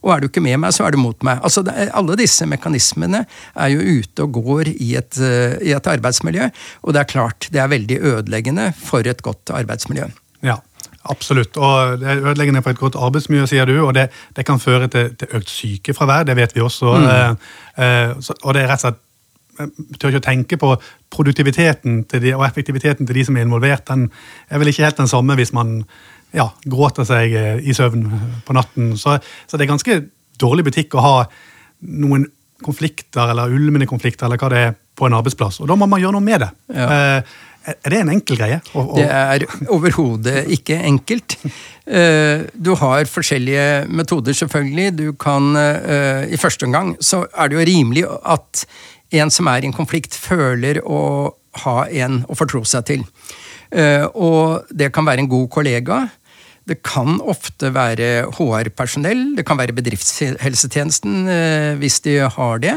Og 0.06 0.14
er 0.14 0.22
du 0.22 0.30
ikke 0.30 0.44
med 0.44 0.60
meg, 0.62 0.76
så 0.76 0.86
er 0.88 0.96
du 0.96 1.02
mot 1.02 1.26
meg. 1.26 1.42
Altså, 1.46 1.64
alle 1.68 2.18
disse 2.20 2.46
mekanismene 2.50 3.24
er 3.56 3.74
jo 3.74 3.98
ute 3.98 4.28
og 4.28 4.40
går 4.40 4.72
i 4.76 4.94
et, 5.00 5.20
uh, 5.22 5.58
i 5.64 5.74
et, 5.76 5.92
arbeidsmiljø, 5.98 6.50
og 6.84 6.96
det 6.96 7.04
er 7.04 7.12
klart 7.12 7.50
det 7.54 7.62
er 7.64 7.72
veldig 7.72 8.00
ødeleggende 8.14 8.72
for 8.78 9.08
et 9.08 9.24
godt 9.26 9.54
arbeidsmiljø. 9.56 10.10
Ja, 10.46 10.60
absolutt. 11.10 11.58
Og 11.58 11.98
det 12.02 12.12
er 12.12 12.24
ødeleggende 12.24 12.62
for 12.62 12.76
et 12.76 12.84
godt 12.84 13.00
arbeidsmiljø, 13.00 13.48
sier 13.50 13.70
du, 13.70 13.80
og 13.86 13.96
det, 13.98 14.10
det 14.36 14.46
kan 14.46 14.62
føre 14.62 14.92
til, 14.92 15.16
til, 15.18 15.34
økt 15.40 15.52
sykefravær, 15.52 16.28
det 16.30 16.38
vet 16.38 16.56
vi 16.56 16.64
også. 16.66 16.94
Mm. 16.98 17.10
Uh, 17.10 17.52
uh, 17.82 18.24
så, 18.24 18.38
og 18.44 18.58
det 18.58 18.64
er 18.64 18.74
rett 18.74 18.82
og 18.82 18.88
slett 18.88 19.04
jeg 19.58 19.98
tør 19.98 20.12
ikke 20.12 20.22
å 20.22 20.26
tenke 20.28 20.58
på 20.62 20.68
produktiviteten 21.14 22.04
de, 22.12 22.34
og 22.36 22.46
effektiviteten 22.46 23.08
til 23.08 23.18
de 23.18 23.24
som 23.26 23.38
er 23.38 23.48
involvert. 23.48 23.88
Den 23.90 24.08
er 24.50 24.62
vel 24.62 24.72
ikke 24.72 24.86
helt 24.86 25.00
den 25.00 25.10
samme 25.10 25.38
hvis 25.40 25.54
man 25.56 25.80
ja, 26.36 26.50
gråter 26.66 27.08
seg 27.08 27.36
eh, 27.38 27.60
i 27.64 27.76
søvn 27.76 28.08
på 28.46 28.56
natten. 28.58 28.96
Så, 29.00 29.18
så, 29.48 29.58
det 29.58 29.68
er 29.68 29.74
ganske 29.74 30.00
dårlig 30.42 30.68
butikk 30.68 30.98
å 30.98 31.04
ha 31.04 31.16
noen 31.88 32.28
konflikter 32.66 33.32
eller 33.34 33.54
ulmende 33.54 33.88
konflikter 33.90 34.26
eller 34.28 34.42
hva 34.42 34.50
det 34.54 34.64
er 34.70 34.74
på 34.98 35.06
en 35.08 35.16
arbeidsplass. 35.18 35.60
Og 35.62 35.70
da 35.70 35.78
må 35.78 35.86
man 35.90 36.02
gjøre 36.02 36.18
noe 36.18 36.26
med 36.26 36.44
det. 36.46 36.50
Ja. 36.74 36.88
Eh, 36.88 37.38
Er 37.68 37.92
det 37.92 37.98
en 38.00 38.10
enkel 38.14 38.38
greie? 38.40 38.62
Det 38.96 39.04
er 39.12 39.44
overhodet 39.76 40.46
ikke 40.56 40.78
enkelt. 40.88 41.36
Eh, 41.88 42.46
du 42.56 42.70
har 42.80 43.10
forskjellige 43.12 43.90
metoder, 43.92 44.32
selvfølgelig. 44.34 44.86
Du 44.96 45.14
kan 45.20 45.52
I 45.56 46.40
første 46.40 46.64
omgang 46.68 46.96
så 47.04 47.26
er 47.32 47.48
det 47.48 47.58
jo 47.58 47.66
rimelig 47.68 48.06
at 48.24 48.64
en 49.12 49.32
som 49.32 49.48
er 49.48 49.64
i 49.64 49.70
en 49.70 49.76
konflikt, 49.76 50.16
føler 50.16 50.80
å 50.84 51.02
ha 51.64 51.78
en 51.88 52.22
å 52.28 52.36
fortro 52.36 52.64
seg 52.68 52.88
til. 52.88 53.06
Eh, 53.72 54.06
og 54.16 54.70
det 54.70 54.92
kan 54.96 55.08
være 55.08 55.26
en 55.26 55.32
god 55.32 55.50
kollega. 55.54 56.06
Det 56.68 56.82
kan 56.84 57.22
ofte 57.24 57.72
være 57.72 58.28
HR-personell, 58.36 59.38
det 59.38 59.46
kan 59.48 59.56
være 59.56 59.76
bedriftshelsetjenesten 59.78 61.30
hvis 61.80 62.02
de 62.04 62.18
har 62.28 62.60
det. 62.60 62.74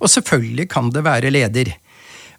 Og 0.00 0.08
selvfølgelig 0.08 0.70
kan 0.72 0.88
det 0.94 1.04
være 1.04 1.32
leder. 1.34 1.74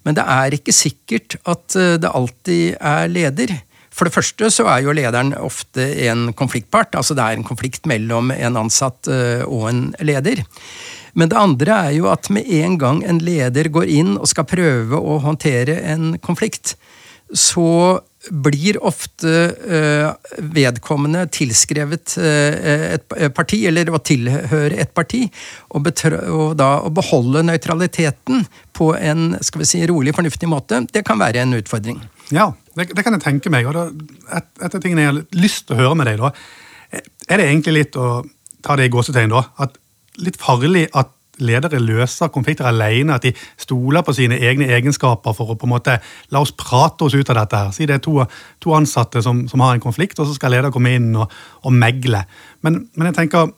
Men 0.06 0.14
det 0.14 0.24
er 0.30 0.54
ikke 0.54 0.74
sikkert 0.74 1.34
at 1.50 1.74
eh, 1.74 1.96
det 1.98 2.12
alltid 2.14 2.76
er 2.78 3.10
leder. 3.10 3.56
For 3.96 4.06
det 4.06 4.14
første 4.14 4.50
så 4.52 4.66
er 4.70 4.84
jo 4.84 4.94
lederen 4.94 5.32
ofte 5.40 5.82
en 6.06 6.28
konfliktpart. 6.36 6.94
Altså 6.94 7.16
det 7.16 7.24
er 7.24 7.38
en 7.38 7.46
konflikt 7.46 7.88
mellom 7.90 8.30
en 8.34 8.60
ansatt 8.60 9.10
eh, 9.10 9.42
og 9.42 9.66
en 9.72 9.82
leder. 10.04 10.44
Men 11.16 11.32
det 11.32 11.40
andre 11.40 11.78
er 11.88 11.96
jo 11.96 12.10
at 12.12 12.28
med 12.30 12.46
en 12.60 12.76
gang 12.78 13.00
en 13.08 13.18
leder 13.24 13.70
går 13.72 13.88
inn 13.88 14.14
og 14.20 14.28
skal 14.30 14.46
prøve 14.46 15.00
å 15.00 15.18
håndtere 15.24 15.80
en 15.94 16.18
konflikt, 16.22 16.76
så 17.34 18.00
blir 18.30 18.78
ofte 18.82 19.32
uh, 19.54 20.08
vedkommende 20.54 21.26
tilskrevet 21.30 22.16
uh, 22.18 22.96
et 22.96 23.34
parti, 23.34 23.60
eller 23.68 23.92
å 23.94 24.00
tilhøre 24.02 24.80
et 24.82 24.90
parti, 24.96 25.24
og, 25.70 25.86
da 26.58 26.70
å 26.82 26.90
beholde 26.94 27.44
nøytraliteten 27.46 28.46
på 28.74 28.92
en 28.98 29.36
skal 29.46 29.62
vi 29.62 29.70
si, 29.70 29.82
rolig, 29.86 30.14
fornuftig 30.16 30.50
måte, 30.50 30.82
det 30.90 31.04
kan 31.06 31.20
være 31.22 31.44
en 31.44 31.54
utfordring. 31.60 32.02
Ja, 32.34 32.50
det, 32.74 32.90
det 32.96 33.06
kan 33.06 33.14
jeg 33.14 33.24
tenke 33.24 33.52
meg. 33.54 33.68
og 33.70 33.78
et, 34.34 34.50
et 34.58 34.74
av 34.74 34.80
tingene 34.82 35.04
jeg 35.04 35.12
har 35.12 35.42
lyst 35.46 35.68
til 35.68 35.76
å 35.76 35.82
høre 35.84 35.98
med 36.00 36.10
deg, 36.10 36.22
da, 36.22 36.32
er 37.30 37.38
det 37.42 37.50
egentlig 37.50 37.78
litt 37.80 38.00
å 38.00 38.24
ta 38.66 38.74
det 38.78 38.88
i 38.88 38.92
gåsetegn, 38.92 39.34
da, 39.34 39.46
at 39.62 39.78
litt 40.22 40.38
farlig 40.40 40.86
at 40.96 41.12
ledere 41.38 41.80
løser 41.82 42.30
konflikter 42.32 42.68
alene, 42.70 43.16
at 43.16 43.26
de 43.26 43.32
stoler 43.60 44.04
på 44.06 44.14
sine 44.16 44.38
egne 44.38 44.68
egenskaper 44.76 45.36
for 45.36 45.52
å 45.52 45.58
på 45.58 45.68
en 45.68 45.74
måte 45.74 45.98
la 46.34 46.42
oss 46.42 46.54
prate 46.56 47.06
oss 47.06 47.16
ut 47.16 47.30
av 47.30 47.40
dette. 47.40 47.56
her. 47.56 47.74
Si 47.76 47.86
det 47.86 47.98
er 47.98 48.04
to, 48.04 48.24
to 48.62 48.74
ansatte 48.76 49.22
som, 49.22 49.46
som, 49.48 49.60
har 49.60 49.74
en 49.74 49.84
konflikt, 49.84 50.18
og 50.18 50.26
så 50.26 50.34
skal 50.34 50.56
leder 50.56 50.72
komme 50.74 50.94
inn 50.96 51.12
og, 51.16 51.32
og 51.62 51.72
megle. 51.72 52.24
Men, 52.62 52.86
men, 52.94 53.10
jeg 53.10 53.18
tenker, 53.20 53.52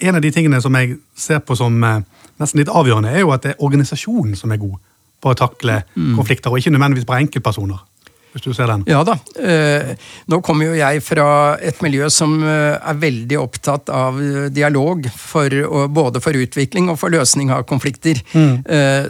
en 0.00 0.16
av 0.16 0.22
de 0.22 0.30
tingene 0.32 0.60
som 0.62 0.74
jeg 0.78 0.96
ser 1.16 1.42
på 1.44 1.56
som 1.58 1.76
eh, 1.84 2.00
nesten 2.40 2.62
litt 2.62 2.72
avgjørende, 2.72 3.12
er 3.12 3.24
jo 3.24 3.34
at 3.34 3.44
det 3.44 3.54
er 3.54 3.64
organisasjonen 3.66 4.36
som 4.38 4.52
er 4.52 4.62
god 4.62 4.78
på 5.20 5.32
å 5.32 5.36
takle 5.36 5.82
mm. 5.94 6.14
konflikter, 6.16 6.50
og 6.50 6.60
ikke 6.60 6.72
nødvendigvis 6.72 7.08
bare 7.08 7.26
enkeltpersoner 7.26 7.82
hvis 8.30 8.44
du 8.44 8.52
ser 8.54 8.70
den? 8.70 8.84
Ja 8.86 9.00
da. 9.06 9.16
Eh, 9.42 9.92
nå 10.30 10.38
kommer 10.46 10.70
jo 10.70 10.78
jeg 10.78 11.02
fra 11.02 11.56
et 11.66 11.80
miljø 11.82 12.06
som 12.14 12.36
eh, 12.44 12.76
er 12.78 13.00
veldig 13.02 13.38
opptatt 13.40 13.90
av 13.90 14.20
eh, 14.22 14.46
dialog, 14.54 15.08
for, 15.10 15.54
både 15.90 16.22
for 16.22 16.38
utvikling 16.38 16.90
og 16.92 17.00
for 17.00 17.12
løsning 17.12 17.50
av 17.54 17.66
konflikter. 17.68 18.20
Mm. 18.32 18.62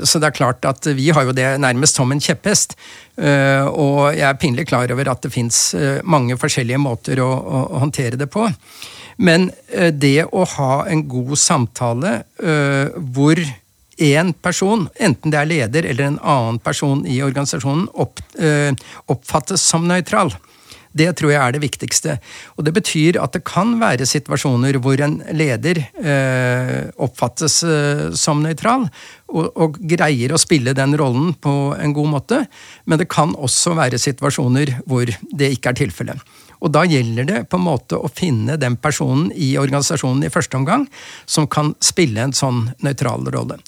Så 0.07 0.21
det 0.21 0.31
er 0.31 0.37
klart 0.37 0.67
at 0.69 0.87
vi 0.97 1.11
har 1.15 1.27
jo 1.27 1.35
det 1.37 1.47
nærmest 1.63 1.99
som 1.99 2.11
en 2.13 2.21
kjepphest. 2.23 2.77
Og 3.21 4.15
jeg 4.17 4.25
er 4.27 4.39
pinlig 4.41 4.67
klar 4.71 4.91
over 4.93 5.11
at 5.13 5.25
det 5.25 5.33
fins 5.35 5.59
mange 6.09 6.37
forskjellige 6.41 6.81
måter 6.81 7.21
å, 7.23 7.29
å, 7.29 7.63
håndtere 7.83 8.21
det 8.21 8.31
på. 8.33 8.47
Men 9.21 9.51
det 9.93 10.29
å 10.33 10.47
ha 10.57 10.73
en 10.91 11.05
god 11.11 11.35
samtale 11.41 12.15
hvor 12.37 13.43
én 14.01 14.33
person, 14.43 14.89
enten 15.01 15.33
det 15.33 15.41
er 15.41 15.51
leder 15.51 15.89
eller 15.93 16.09
en 16.09 16.21
annen 16.23 16.61
person 16.63 17.03
i 17.07 17.21
organisasjonen, 17.25 17.89
opp, 17.95 18.23
øh, 18.41 18.73
oppfattes 19.13 19.65
som 19.65 19.87
nøytral. 19.89 20.33
Det 20.91 21.07
tror 21.15 21.31
jeg 21.31 21.39
er 21.39 21.55
det 21.55 21.63
viktigste. 21.63 22.17
Og 22.59 22.65
det 22.67 22.73
betyr 22.75 23.21
at 23.23 23.37
det 23.37 23.45
kan 23.47 23.77
være 23.79 24.09
situasjoner 24.09 24.81
hvor 24.83 24.99
en 25.05 25.21
leder 25.39 25.79
øh, 26.03 26.91
oppfattes 26.99 27.61
øh, 27.63 28.09
som 28.19 28.43
nøytral, 28.43 28.89
og, 29.31 29.53
og, 29.55 29.79
greier 29.87 30.35
å 30.35 30.41
spille 30.43 30.75
den 30.75 30.97
rollen 30.99 31.37
på 31.39 31.77
en 31.79 31.95
god 31.95 32.11
måte. 32.17 32.43
Men 32.91 32.99
det 32.99 33.11
kan 33.13 33.37
også 33.39 33.77
være 33.79 34.03
situasjoner 34.03 34.81
hvor 34.91 35.07
det 35.07 35.53
ikke 35.55 35.71
er 35.71 35.83
tilfellet. 35.85 36.31
Og 36.61 36.73
da 36.75 36.85
gjelder 36.89 37.29
det 37.29 37.41
på 37.51 37.59
en 37.61 37.67
måte 37.67 37.99
å 37.99 38.11
finne 38.13 38.59
den 38.61 38.77
personen 38.81 39.31
i 39.33 39.55
organisasjonen 39.61 40.27
i 40.27 40.33
første 40.33 40.59
omgang 40.61 40.87
som 41.25 41.49
kan 41.51 41.75
spille 41.85 42.23
en 42.23 42.37
sånn 42.37 42.69
nøytral 42.85 43.27
rolle. 43.33 43.61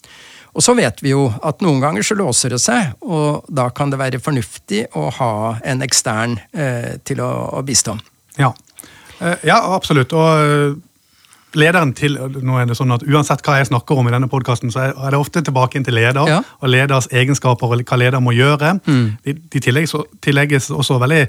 Og 0.52 0.60
så 0.64 0.74
vet 0.76 1.00
vi 1.00 1.14
jo 1.14 1.26
at 1.40 1.62
noen 1.64 1.80
ganger 1.80 2.04
så 2.04 2.16
låser 2.18 2.52
det 2.52 2.60
seg, 2.60 2.92
og 3.00 3.48
da 3.48 3.70
kan 3.72 3.92
det 3.92 4.00
være 4.00 4.20
fornuftig 4.20 4.84
å 5.00 5.08
ha 5.16 5.32
en 5.64 5.84
ekstern 5.84 6.36
eh, 6.52 6.98
til 7.08 7.22
å, 7.24 7.30
å, 7.56 7.62
bistå. 7.64 7.96
Ja. 8.36 8.50
Eh, 9.18 9.46
ja, 9.48 9.56
absolutt. 9.72 10.12
Og 10.12 10.42
eh, 10.42 10.74
lederen 11.56 11.94
til 11.96 12.18
nå 12.20 12.58
er 12.60 12.68
det 12.68 12.76
sånn 12.76 12.92
at 12.92 13.04
Uansett 13.08 13.40
hva 13.46 13.56
jeg 13.62 13.70
snakker 13.70 13.96
om 13.96 14.10
i 14.10 14.12
denne 14.12 14.28
podkasten, 14.32 14.72
så 14.74 14.90
er 14.90 15.14
det 15.14 15.20
ofte 15.20 15.40
tilbake 15.44 15.80
inn 15.80 15.88
til 15.88 15.96
leder 15.96 16.28
ja. 16.28 16.42
og 16.60 16.72
leders 16.72 17.08
egenskaper 17.08 17.72
og 17.72 17.88
hva 17.88 18.00
leder 18.04 18.20
må 18.20 18.36
gjøre. 18.36 18.76
Mm. 18.84 19.08
De, 19.24 19.36
de 19.56 19.64
tillegges, 19.70 19.96
tillegges 20.20 20.68
også 20.68 21.00
veldig 21.00 21.24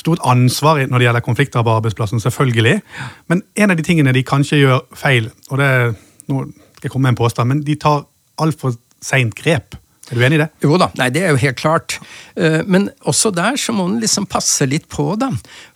stort 0.00 0.22
ansvar 0.24 0.80
når 0.86 0.98
det 0.98 1.06
gjelder 1.06 1.24
konflikter 1.26 1.64
på 1.66 1.76
arbeidsplassen, 1.78 2.20
selvfølgelig. 2.20 2.80
Men 3.28 3.42
en 3.56 3.70
av 3.70 3.78
de 3.78 3.86
tingene 3.86 4.14
de 4.16 4.24
kanskje 4.26 4.62
gjør 4.62 4.80
feil, 4.96 5.30
og 5.50 5.60
det 5.60 5.70
nå 6.30 6.44
skal 6.76 6.88
jeg 6.88 6.94
komme 6.94 7.08
med 7.08 7.16
en 7.16 7.20
påstand, 7.20 7.52
men 7.52 7.62
de 7.66 7.76
tar 7.80 8.04
altfor 8.40 8.76
seint 9.04 9.34
grep. 9.36 9.76
Er 10.10 10.18
du 10.18 10.24
enig 10.26 10.40
i 10.40 10.42
det? 10.42 10.48
Jo 10.64 10.74
da, 10.80 10.88
nei, 10.98 11.06
det 11.14 11.20
er 11.22 11.30
jo 11.30 11.38
helt 11.38 11.58
klart. 11.60 11.94
Eh, 12.34 12.60
men 12.66 12.88
også 13.06 13.30
der 13.34 13.54
så 13.60 13.70
må 13.74 13.86
man 13.86 14.00
liksom 14.02 14.26
passe 14.30 14.66
litt 14.66 14.88
på, 14.90 15.12
da. 15.20 15.28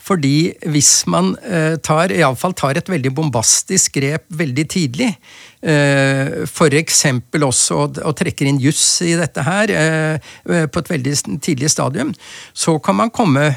Fordi 0.03 0.51
hvis 0.75 1.05
man 1.11 1.37
eh, 1.47 1.77
tar, 1.79 2.11
iallfall 2.11 2.57
tar 2.59 2.81
et 2.81 2.91
veldig 2.91 3.13
bombastisk 3.15 3.95
grep 4.01 4.27
veldig 4.35 4.67
tidlig, 4.75 5.13
eh, 5.63 6.43
f.eks. 6.49 7.05
også 7.39 7.81
og 8.03 8.13
trekker 8.19 8.51
inn 8.51 8.59
juss 8.63 8.85
i 9.07 9.15
dette 9.19 9.45
her 9.47 9.71
på 10.43 10.83
et 10.83 10.91
veldig 10.91 11.15
tidlig 11.45 11.71
stadium, 11.71 12.11
så 12.53 12.77
kan 12.83 12.99
man 12.99 13.15
komme 13.15 13.53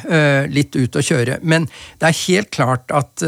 litt 0.54 0.78
ut 0.78 0.94
og 0.94 1.06
kjøre. 1.10 1.40
Men 1.42 1.66
det 1.98 2.12
er 2.12 2.22
helt 2.28 2.54
klart 2.54 2.94
at 2.94 3.24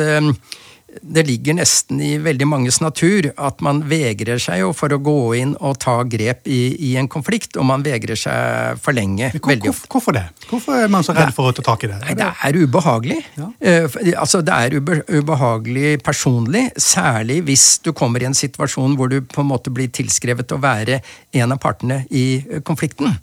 det 1.01 1.23
ligger 1.27 1.57
nesten 1.57 2.01
i 2.03 2.11
veldig 2.21 2.47
manges 2.49 2.79
natur 2.83 3.29
at 3.35 3.61
man 3.65 3.81
vegrer 3.89 4.39
seg 4.41 4.61
jo 4.63 4.71
for 4.75 4.93
å 4.93 4.99
gå 5.03 5.17
inn 5.39 5.53
og 5.57 5.77
ta 5.83 5.97
grep 6.07 6.47
i, 6.49 6.61
i 6.89 6.95
en 6.99 7.09
konflikt, 7.11 7.57
og 7.59 7.67
man 7.69 7.83
vegrer 7.85 8.19
seg 8.19 8.79
for 8.83 8.95
lenge. 8.95 9.31
Hvor, 9.35 9.51
veldig 9.53 9.71
ofte. 9.71 9.89
Hvorfor 9.93 10.17
det? 10.17 10.25
Hvorfor 10.49 10.83
er 10.83 10.91
man 10.91 11.05
så 11.05 11.15
redd 11.17 11.33
for 11.35 11.51
å 11.51 11.55
ta 11.55 11.65
tak 11.65 11.85
i 11.87 11.91
det? 11.91 11.99
Nei, 12.03 12.17
det... 12.19 12.29
er 12.47 12.59
ubehagelig. 12.59 13.19
Ja. 13.39 13.49
Uh, 13.59 13.99
altså, 14.15 14.43
det 14.45 14.55
er 14.55 14.77
ube, 14.79 15.01
ubehagelig 15.09 15.97
personlig, 16.05 16.67
særlig 16.79 17.41
hvis 17.47 17.67
du 17.85 17.91
kommer 17.95 18.23
i 18.23 18.29
en 18.29 18.37
situasjon 18.37 18.97
hvor 18.99 19.11
du 19.11 19.19
på 19.23 19.43
en 19.43 19.51
måte 19.51 19.73
blir 19.73 19.91
tilskrevet 19.93 20.55
å 20.55 20.61
være 20.61 21.01
en 21.39 21.55
av 21.55 21.59
partene 21.61 22.03
i 22.09 22.27
eh, 22.39 22.63
konflikten. 22.65 23.15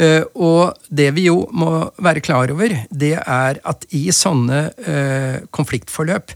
Uh, 0.00 0.24
og 0.34 0.88
det 0.88 1.10
vi 1.16 1.26
jo 1.28 1.44
må 1.54 1.84
være 2.02 2.22
klar 2.24 2.50
over, 2.54 2.74
det 2.90 3.14
er 3.20 3.60
at 3.68 3.86
i 3.94 4.06
sånne 4.14 4.64
uh, 4.72 5.36
konfliktforløp 5.54 6.32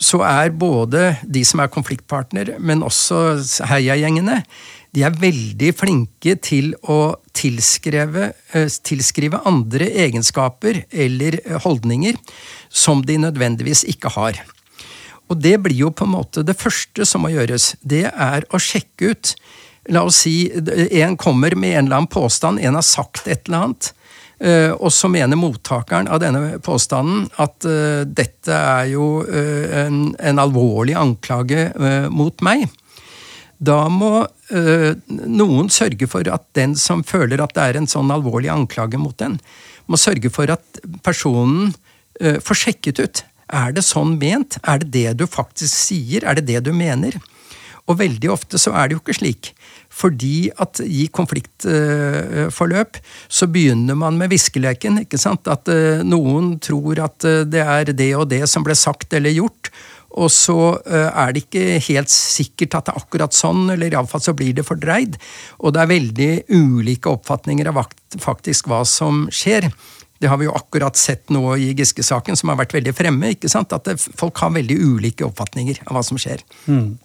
så 0.00 0.22
er 0.24 0.54
både 0.56 1.14
de 1.28 1.42
som 1.44 1.60
er 1.60 1.72
konfliktpartner, 1.72 2.54
men 2.58 2.84
også 2.86 3.66
heiagjengene, 3.68 4.40
de 4.96 5.04
er 5.06 5.18
veldig 5.20 5.70
flinke 5.78 6.34
til 6.42 6.72
å 6.82 7.14
tilskrive, 7.36 8.32
eh, 8.56 8.70
tilskrive 8.82 9.42
andre 9.46 9.86
egenskaper 10.06 10.84
eller 10.90 11.38
holdninger 11.62 12.18
som 12.68 13.04
de 13.06 13.20
nødvendigvis 13.22 13.84
ikke 13.92 14.10
har. 14.16 14.40
Og 15.30 15.38
det 15.38 15.60
blir 15.62 15.84
jo 15.84 15.92
på 15.94 16.08
en 16.08 16.16
måte 16.16 16.42
det 16.42 16.58
første 16.58 17.06
som 17.06 17.22
må 17.22 17.30
gjøres. 17.30 17.76
Det 17.86 18.08
er 18.10 18.48
å 18.50 18.58
sjekke 18.58 19.12
ut 19.12 19.34
La 19.88 20.02
oss 20.04 20.20
si 20.22 20.50
en 21.00 21.16
kommer 21.18 21.54
med 21.56 21.72
en 21.72 21.86
eller 21.86 22.02
annen 22.02 22.10
påstand, 22.12 22.60
en 22.60 22.76
har 22.76 22.84
sagt 22.84 23.26
et 23.26 23.48
eller 23.48 23.64
annet. 23.64 23.88
Uh, 24.40 24.72
og 24.80 24.88
så 24.88 25.10
mener 25.12 25.36
mottakeren 25.36 26.08
av 26.08 26.22
denne 26.22 26.56
påstanden 26.64 27.26
at 27.44 27.60
uh, 27.68 28.06
dette 28.08 28.56
er 28.56 28.86
jo 28.88 29.20
uh, 29.20 29.66
en, 29.82 29.98
en, 30.16 30.40
alvorlig 30.40 30.94
anklage 30.96 31.66
mot 32.08 32.40
meg. 32.44 32.64
Da 33.60 33.82
må 33.92 34.24
noen 34.48 35.66
sørge 35.68 36.06
for 36.08 36.24
at 36.32 36.46
den 36.56 36.72
som 36.80 37.02
føler 37.04 37.42
at 37.44 37.52
det 37.52 37.66
er 37.66 37.76
en 37.76 37.88
sånn 37.90 38.08
alvorlig 38.14 38.48
anklage 38.48 38.96
mot 38.96 39.12
den, 39.20 39.36
må 39.84 40.00
sørge 40.00 40.32
for 40.32 40.48
at 40.48 40.80
personen 41.04 41.74
får 42.16 42.60
sjekket 42.62 43.02
ut. 43.04 43.22
Er 43.52 43.74
det 43.76 43.84
sånn 43.84 44.16
ment? 44.16 44.56
Er 44.64 44.80
det 44.80 44.88
det 44.94 45.12
du 45.20 45.26
faktisk 45.28 45.74
sier? 45.76 46.24
Er 46.24 46.40
det 46.40 46.46
det 46.48 46.64
du 46.64 46.72
mener? 46.72 47.18
Og 47.84 48.00
veldig 48.00 48.32
ofte 48.32 48.60
så 48.60 48.72
er 48.72 48.88
det 48.88 48.96
jo 48.96 49.02
ikke 49.04 49.18
slik. 49.20 49.52
Fordi 50.00 50.50
at 50.62 50.80
i 50.84 51.06
konfliktforløp 51.12 53.00
så 53.28 53.48
begynner 53.50 53.98
man 53.98 54.18
med 54.20 54.32
viskeleken. 54.32 55.02
ikke 55.04 55.20
sant? 55.20 55.48
At 55.50 55.68
eh, 55.72 56.04
noen 56.06 56.54
tror 56.62 57.02
at 57.04 57.26
eh, 57.28 57.44
det 57.48 57.64
er 57.64 57.92
det 57.92 58.12
og 58.16 58.28
det 58.32 58.46
som 58.50 58.66
ble 58.66 58.76
sagt 58.78 59.12
eller 59.16 59.36
gjort. 59.36 59.72
og 60.10 60.26
så 60.34 60.80
er 60.90 61.30
det 61.32 61.44
ikke 61.44 61.78
helt 61.86 62.10
sikkert 62.10 62.74
at 62.74 62.88
det 62.88 62.92
er 62.96 62.98
akkurat 62.98 63.36
sånn, 63.36 63.68
eller 63.70 63.92
iallfall 63.94 64.20
så 64.24 64.34
blir 64.34 64.56
det 64.56 64.64
fordreid. 64.66 65.14
Og 65.62 65.70
det 65.70 65.84
er 65.84 65.92
veldig 65.92 66.30
ulike 66.50 67.12
oppfatninger 67.12 67.70
av 67.70 67.78
faktisk 68.18 68.66
hva 68.66 68.82
som 68.82 69.28
skjer. 69.30 69.68
Det 70.20 70.28
har 70.28 70.36
vi 70.36 70.48
jo 70.48 70.56
akkurat 70.56 70.98
sett 71.00 71.30
nå 71.32 71.44
i 71.56 71.70
Giske-saken, 71.78 72.36
som 72.36 72.50
har 72.52 72.58
vært 72.60 72.74
veldig 72.76 72.92
fremme. 72.92 73.30
ikke 73.32 73.48
sant? 73.48 73.72
At 73.72 73.88
folk 73.96 74.36
har 74.42 74.52
veldig 74.52 74.76
ulike 74.76 75.24
oppfatninger 75.24 75.80
av 75.86 75.96
hva 75.96 76.02
som 76.04 76.18
skjer. 76.20 76.42
Mm. 76.66 76.98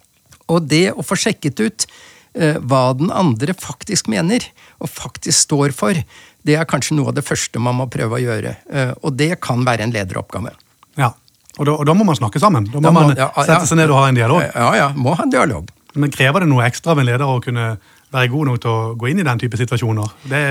Og 0.52 0.66
det 0.68 0.90
å 0.92 1.04
få 1.04 1.16
sjekket 1.18 1.62
ut 1.64 1.86
eh, 1.86 1.94
hva 2.36 2.82
den 2.98 3.08
andre 3.14 3.54
faktisk 3.56 4.10
mener, 4.12 4.44
og 4.82 4.90
faktisk 4.92 5.46
står 5.46 5.72
for, 5.76 5.98
det 6.46 6.56
er 6.56 6.68
kanskje 6.68 6.96
noe 6.98 7.10
av 7.10 7.16
det 7.16 7.24
første 7.26 7.60
man 7.62 7.78
må 7.80 7.88
prøve 7.90 8.18
å 8.18 8.22
gjøre. 8.22 8.56
Eh, 8.70 8.92
og 9.02 9.16
det 9.18 9.32
kan 9.42 9.64
være 9.66 9.86
en 9.86 9.94
lederoppgave. 9.94 10.52
Ja, 11.00 11.12
og 11.56 11.64
da, 11.64 11.72
og 11.72 11.86
da 11.88 11.96
må 11.96 12.04
man 12.06 12.18
snakke 12.18 12.40
sammen? 12.42 12.68
Da 12.70 12.78
må, 12.78 12.84
da 12.84 12.92
må 12.92 13.06
man 13.08 13.18
ja, 13.18 13.30
sette 13.40 13.66
seg 13.68 13.80
ned 13.80 13.92
og 13.92 14.02
ha 14.02 14.10
en 14.10 14.18
dialog? 14.18 14.44
Ja, 14.52 14.70
ja, 14.76 14.88
må 14.94 15.16
ha 15.16 15.24
en 15.24 15.32
dialog. 15.32 15.72
Men 15.96 16.12
krever 16.12 16.44
det 16.44 16.50
noe 16.50 16.66
ekstra 16.66 16.92
av 16.92 17.00
en 17.00 17.08
leder 17.08 17.24
å 17.24 17.40
kunne 17.44 17.76
være 18.12 18.30
god 18.30 18.50
nok 18.50 18.60
til 18.62 18.70
å 18.70 18.92
gå 19.00 19.08
inn 19.10 19.20
i 19.22 19.26
den 19.26 19.40
type 19.40 19.58
situasjoner. 19.58 20.12
Det, 20.28 20.42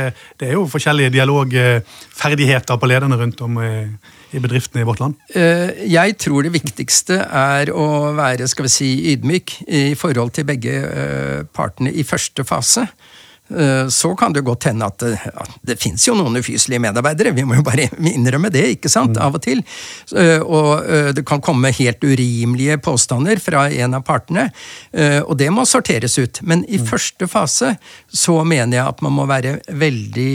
det 0.42 0.50
er 0.50 0.58
jo 0.58 0.66
forskjellige 0.70 1.14
dialogferdigheter 1.14 2.82
på 2.82 2.90
lederne 2.90 3.20
rundt 3.22 3.44
om 3.46 3.62
i, 3.62 3.72
i 4.36 4.44
bedriftene 4.44 4.84
i 4.84 4.88
vårt 4.88 5.02
land. 5.02 5.18
Eh, 5.34 5.86
jeg 5.90 6.18
tror 6.22 6.46
det 6.46 6.54
viktigste 6.56 7.22
er 7.26 7.72
å 7.74 8.14
være 8.18 8.48
skal 8.52 8.68
vi 8.68 8.74
si, 8.74 8.90
ydmyk 9.14 9.58
i 9.68 9.86
forhold 10.00 10.36
til 10.36 10.48
begge 10.50 10.76
eh, 10.86 11.44
partene 11.56 11.94
i 11.94 12.06
første 12.08 12.46
fase. 12.48 12.88
Eh, 13.50 13.88
så 13.88 14.16
kan 14.16 14.34
det 14.34 14.42
godt 14.42 14.64
hende 14.64 14.88
at 14.90 14.98
det, 15.00 15.20
at 15.30 15.58
det 15.62 15.78
fins 15.78 16.08
jo 16.08 16.16
noen 16.18 16.40
ufyselige 16.40 16.82
medarbeidere, 16.82 17.34
vi 17.36 17.46
må 17.46 17.60
jo 17.60 17.66
bare 17.66 17.88
innrømme 18.16 18.50
det, 18.54 18.64
ikke 18.78 18.90
sant, 18.90 19.14
mm. 19.14 19.22
av 19.22 19.38
og 19.38 19.44
til. 19.46 19.62
Eh, 20.18 20.42
og 20.42 20.72
eh, 20.90 21.12
det 21.16 21.26
kan 21.30 21.44
komme 21.46 21.74
helt 21.76 22.04
urimelige 22.04 22.80
påstander 22.82 23.42
fra 23.42 23.68
en 23.70 23.98
av 23.98 24.06
partene, 24.06 24.50
og 25.26 25.34
det 25.38 25.48
må 25.54 25.64
sorteres 25.68 26.16
ut. 26.18 26.40
Men 26.48 26.64
i 26.66 26.78
mm. 26.80 26.86
første 26.88 27.28
fase 27.30 27.74
så 28.08 28.36
mener 28.48 28.80
jeg 28.80 28.88
at 28.90 29.02
man 29.06 29.14
må 29.16 29.26
være 29.30 29.58
veldig 29.68 30.32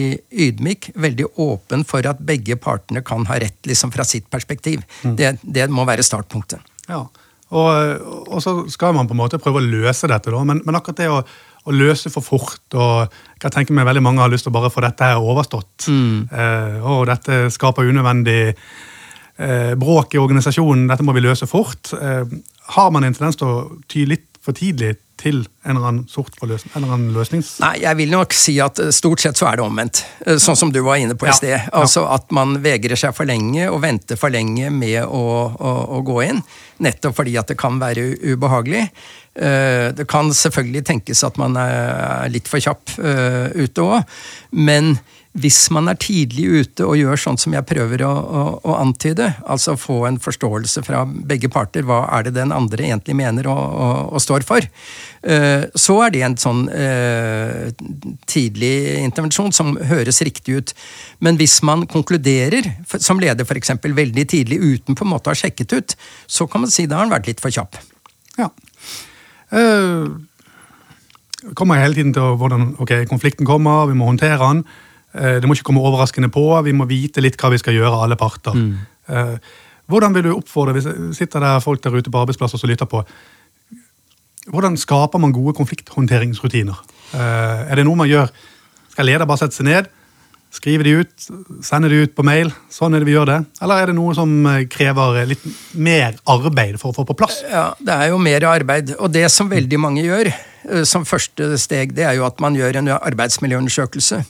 ydmyk, 0.46 0.90
veldig 1.00 1.30
åpen 1.42 1.84
for 1.88 2.06
at 2.08 2.20
begge 2.26 2.56
partene 2.60 3.02
kan 3.06 3.26
ha 3.30 3.38
rett 3.40 3.68
liksom 3.68 3.92
fra 3.94 4.06
sitt 4.06 4.28
perspektiv. 4.30 4.84
Mm. 5.02 5.16
Det, 5.18 5.32
det 5.42 5.66
må 5.72 5.86
være 5.88 6.04
startpunktet. 6.06 6.62
Ja, 6.90 7.04
og, 7.50 8.02
og, 8.28 8.38
så 8.42 8.54
skal 8.70 8.94
man 8.94 9.08
på 9.10 9.16
en 9.16 9.22
måte 9.24 9.40
prøve 9.42 9.58
å 9.58 9.64
løse 9.64 10.10
dette, 10.10 10.30
da, 10.30 10.42
men, 10.46 10.62
men 10.66 10.78
akkurat 10.78 11.00
det 11.00 11.08
å 11.10 11.22
å 11.70 11.76
løse 11.76 12.12
for 12.12 12.26
fort. 12.26 12.62
og 12.74 13.10
jeg 13.40 13.52
tenker 13.54 13.76
meg 13.76 13.88
Veldig 13.88 14.02
mange 14.04 14.22
har 14.22 14.32
lyst 14.32 14.46
til 14.46 14.52
å 14.52 14.58
bare 14.58 14.72
få 14.72 14.82
dette 14.84 15.10
her 15.10 15.20
overstått. 15.22 15.88
Mm. 15.88 16.28
Eh, 16.28 16.78
og 16.84 17.06
dette 17.10 17.42
skaper 17.54 17.88
unødvendig 17.88 18.40
eh, 18.50 19.74
bråk 19.80 20.14
i 20.14 20.22
organisasjonen, 20.22 20.88
dette 20.90 21.06
må 21.06 21.16
vi 21.16 21.24
løse 21.24 21.48
fort. 21.50 21.92
Eh, 21.96 22.24
har 22.76 22.90
man 22.94 23.06
en 23.06 23.16
tendens 23.16 23.40
til 23.40 23.48
å 23.48 23.62
ty 23.90 24.04
litt 24.08 24.29
for 24.50 24.58
tidlig 24.58 24.96
til 25.20 25.42
en 25.64 25.76
eller 25.76 25.88
annen 25.90 26.08
sort 26.08 26.36
for 26.38 26.48
løsning? 26.50 26.72
En 26.74 26.82
eller 26.84 26.96
annen 26.96 27.14
løsning? 27.14 27.42
Nei, 27.62 27.74
jeg 27.82 27.98
vil 27.98 28.12
nok 28.14 28.34
si 28.36 28.56
at 28.62 28.80
eh, 28.82 28.92
stort 28.94 29.22
sett 29.22 29.38
så 29.38 29.50
er 29.50 29.60
det 29.60 29.64
omvendt. 29.66 30.02
Eh, 30.24 30.40
sånn 30.40 30.58
som 30.58 30.72
du 30.72 30.80
var 30.86 31.00
inne 31.00 31.16
på 31.18 31.28
i 31.28 31.34
sted. 31.36 31.68
Altså 31.76 32.06
At 32.10 32.32
man 32.34 32.56
vegrer 32.64 32.98
seg 32.98 33.14
for 33.16 33.28
lenge 33.28 33.68
og 33.68 33.82
venter 33.84 34.20
for 34.20 34.32
lenge 34.32 34.72
med 34.74 35.02
å, 35.04 35.24
å, 35.52 35.74
å 35.98 36.02
gå 36.06 36.20
inn. 36.26 36.42
Nettopp 36.84 37.18
fordi 37.20 37.36
at 37.40 37.52
det 37.52 37.58
kan 37.60 37.80
være 37.82 38.06
ubehagelig. 38.32 38.86
Eh, 39.36 39.90
det 39.96 40.08
kan 40.10 40.32
selvfølgelig 40.34 40.86
tenkes 40.88 41.24
at 41.28 41.40
man 41.40 41.58
er 41.60 42.28
litt 42.32 42.50
for 42.50 42.62
kjapp 42.62 42.96
ute 43.00 43.84
òg, 43.84 44.20
men 44.56 44.94
hvis 45.40 45.58
man 45.74 45.90
er 45.90 45.98
tidlig 46.00 46.46
ute 46.60 46.86
og 46.86 46.98
gjør 46.98 47.20
sånn 47.20 47.38
som 47.40 47.54
jeg 47.56 47.66
prøver 47.68 48.04
å, 48.06 48.10
å, 48.10 48.42
å, 48.62 48.76
antyde, 48.80 49.26
altså 49.48 49.76
få 49.80 50.02
en 50.08 50.18
forståelse 50.22 50.84
fra 50.86 51.02
begge 51.06 51.50
parter, 51.52 51.84
hva 51.86 52.02
er 52.16 52.26
det 52.26 52.34
den 52.36 52.54
andre 52.54 52.86
egentlig 52.88 53.16
mener 53.18 53.48
og, 53.50 53.60
og, 53.60 54.14
og 54.14 54.24
står 54.24 54.46
for, 54.48 54.66
uh, 54.66 55.66
så 55.74 55.98
er 56.06 56.14
det 56.14 56.24
en 56.26 56.38
sånn 56.40 56.64
uh, 56.70 57.68
tidlig 58.30 58.72
intervensjon 59.02 59.54
som 59.56 59.74
høres 59.90 60.22
riktig 60.26 60.58
ut. 60.60 60.74
Men 61.24 61.40
hvis 61.40 61.60
man 61.66 61.86
konkluderer, 61.90 62.72
som 62.98 63.22
leder 63.22 63.46
f.eks. 63.46 63.76
veldig 63.82 64.26
tidlig 64.30 64.60
uten 64.60 64.98
på 64.98 65.06
en 65.06 65.14
måte 65.14 65.30
å 65.30 65.34
ha 65.34 65.42
sjekket 65.42 65.76
ut, 65.76 65.96
så 66.26 66.48
kan 66.50 66.64
man 66.64 66.72
si 66.72 66.88
da 66.88 67.00
har 67.00 67.08
han 67.08 67.14
vært 67.14 67.32
litt 67.32 67.44
for 67.44 67.54
kjapp. 67.54 67.78
Ja. 68.40 68.50
Uh, 69.50 70.20
kommer 71.56 71.80
hele 71.80 71.96
tiden 71.96 72.12
til 72.14 72.36
hvordan 72.40 72.74
okay, 72.78 73.06
konflikten 73.08 73.48
kommer, 73.48 73.86
vi 73.88 73.96
må 73.98 74.10
håndtere 74.10 74.38
den. 74.42 74.64
Eh, 75.14 75.40
det 75.42 75.48
må 75.48 75.56
ikke 75.56 75.70
komme 75.70 75.82
overraskende 75.82 76.30
på. 76.32 76.44
Vi 76.66 76.74
må 76.76 76.86
vite 76.90 77.22
litt 77.24 77.38
hva 77.40 77.50
vi 77.52 77.60
skal 77.60 77.76
gjøre, 77.76 78.04
alle 78.04 78.18
parter. 78.20 78.54
Mm. 78.54 78.72
Eh, 79.10 79.36
hvordan 79.90 80.14
vil 80.14 80.28
du 80.28 80.32
oppfordre, 80.36 80.76
hvis 80.76 80.86
det 80.86 80.96
sitter 81.18 81.42
der 81.42 81.62
folk 81.64 81.82
der 81.82 81.96
ute 81.96 82.12
på 82.12 82.20
arbeidsplasser 82.22 82.60
som 82.60 82.70
lytter 82.70 82.88
på, 82.90 83.02
hvordan 84.50 84.78
skaper 84.78 85.20
man 85.22 85.34
gode 85.34 85.56
konflikthåndteringsrutiner? 85.58 86.78
Eh, 87.14 87.70
er 87.70 87.80
det 87.80 87.86
noe 87.86 87.98
man 87.98 88.10
gjør? 88.10 88.30
Skal 88.94 89.10
leder 89.10 89.26
bare 89.26 89.42
sette 89.42 89.58
seg 89.58 89.66
ned, 89.66 89.90
skrive 90.54 90.86
de 90.86 90.94
ut, 91.02 91.26
sende 91.66 91.90
de 91.90 92.04
ut 92.04 92.14
på 92.14 92.26
mail? 92.26 92.54
Sånn 92.70 92.94
er 92.94 93.02
det 93.02 93.10
vi 93.10 93.16
gjør 93.16 93.32
det. 93.32 93.40
Eller 93.62 93.82
er 93.82 93.90
det 93.90 93.98
noe 93.98 94.14
som 94.18 94.32
krever 94.70 95.20
litt 95.30 95.44
mer 95.74 96.16
arbeid 96.30 96.78
for 96.78 96.94
å 96.94 96.98
få 97.00 97.06
på 97.10 97.18
plass? 97.18 97.42
Ja, 97.50 97.72
Det 97.78 97.98
er 97.98 98.14
jo 98.14 98.22
mer 98.22 98.46
arbeid. 98.50 98.94
Og 98.98 99.10
det 99.14 99.26
som 99.34 99.50
veldig 99.50 99.78
mange 99.82 100.06
gjør 100.06 100.30
som 100.86 101.06
første 101.08 101.54
steg, 101.58 101.94
det 101.96 102.04
er 102.06 102.18
jo 102.18 102.26
at 102.26 102.42
man 102.42 102.58
gjør 102.58 102.82
en 102.82 102.90
arbeidsmiljøundersøkelse. 102.98 104.24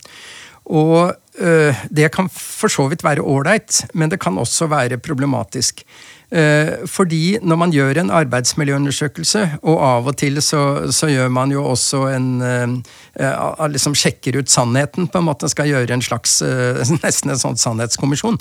Og 0.66 1.14
øh, 1.38 1.74
det 1.90 2.10
kan 2.12 2.28
for 2.32 2.68
så 2.68 2.86
vidt 2.90 3.04
være 3.04 3.22
ålreit, 3.22 3.84
men 3.94 4.10
det 4.10 4.20
kan 4.20 4.38
også 4.38 4.68
være 4.70 4.98
problematisk. 4.98 5.82
Eh, 6.30 6.86
fordi 6.86 7.38
når 7.42 7.56
man 7.56 7.72
gjør 7.74 7.98
en 7.98 8.10
arbeidsmiljøundersøkelse, 8.10 9.42
og 9.62 9.80
av 9.82 10.10
og 10.12 10.16
til 10.16 10.38
så, 10.42 10.92
så 10.92 11.08
gjør 11.10 11.28
man 11.28 11.50
jo 11.50 11.64
også 11.72 12.04
en 12.14 12.28
eh, 12.42 13.66
liksom 13.72 13.96
Sjekker 13.98 14.38
ut 14.38 14.50
sannheten, 14.50 15.08
på 15.08 15.18
en 15.18 15.26
måte 15.26 15.50
skal 15.50 15.68
gjøre 15.68 15.94
en 15.94 16.04
slags 16.04 16.40
Nesten 17.02 17.34
en 17.34 17.40
sånn 17.40 17.58
sannhetskommisjon. 17.58 18.38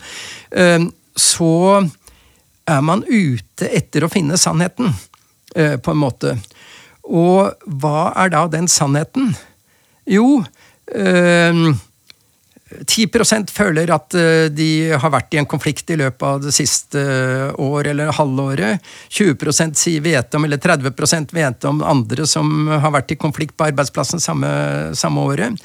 Så 1.17 1.53
er 2.69 2.81
man 2.85 3.01
ute 3.09 3.67
etter 3.73 4.05
å 4.05 4.11
finne 4.11 4.37
sannheten, 4.37 4.93
på 5.49 5.91
en 5.91 5.97
måte. 5.97 6.35
Og 7.09 7.49
hva 7.81 8.11
er 8.21 8.29
da 8.33 8.45
den 8.53 8.67
sannheten? 8.69 9.33
Jo 10.09 10.43
øh, 10.93 11.73
10% 12.69 13.49
føler 13.49 13.89
at 13.93 14.15
eh, 14.17 14.47
de 14.53 14.69
har 14.93 15.13
vært 15.13 15.33
i 15.33 15.39
en 15.41 15.47
konflikt 15.49 15.89
i 15.89 15.97
løpet 15.97 16.25
av 16.25 16.41
det 16.43 16.53
siste 16.53 17.01
eh, 17.01 17.61
år 17.65 17.89
eller 17.93 18.13
halvåret. 18.13 18.85
20% 19.09 19.79
sier 19.79 20.03
vet 20.05 20.37
om, 20.37 20.45
eller 20.45 20.61
30% 20.61 21.33
vet 21.33 21.69
om 21.69 21.81
andre 21.81 22.27
som 22.29 22.69
har 22.69 22.93
vært 22.93 23.15
i 23.15 23.19
konflikt 23.19 23.57
på 23.57 23.69
arbeidsplassen 23.71 24.21
samme, 24.21 24.51
samme 24.97 25.25
året. 25.31 25.57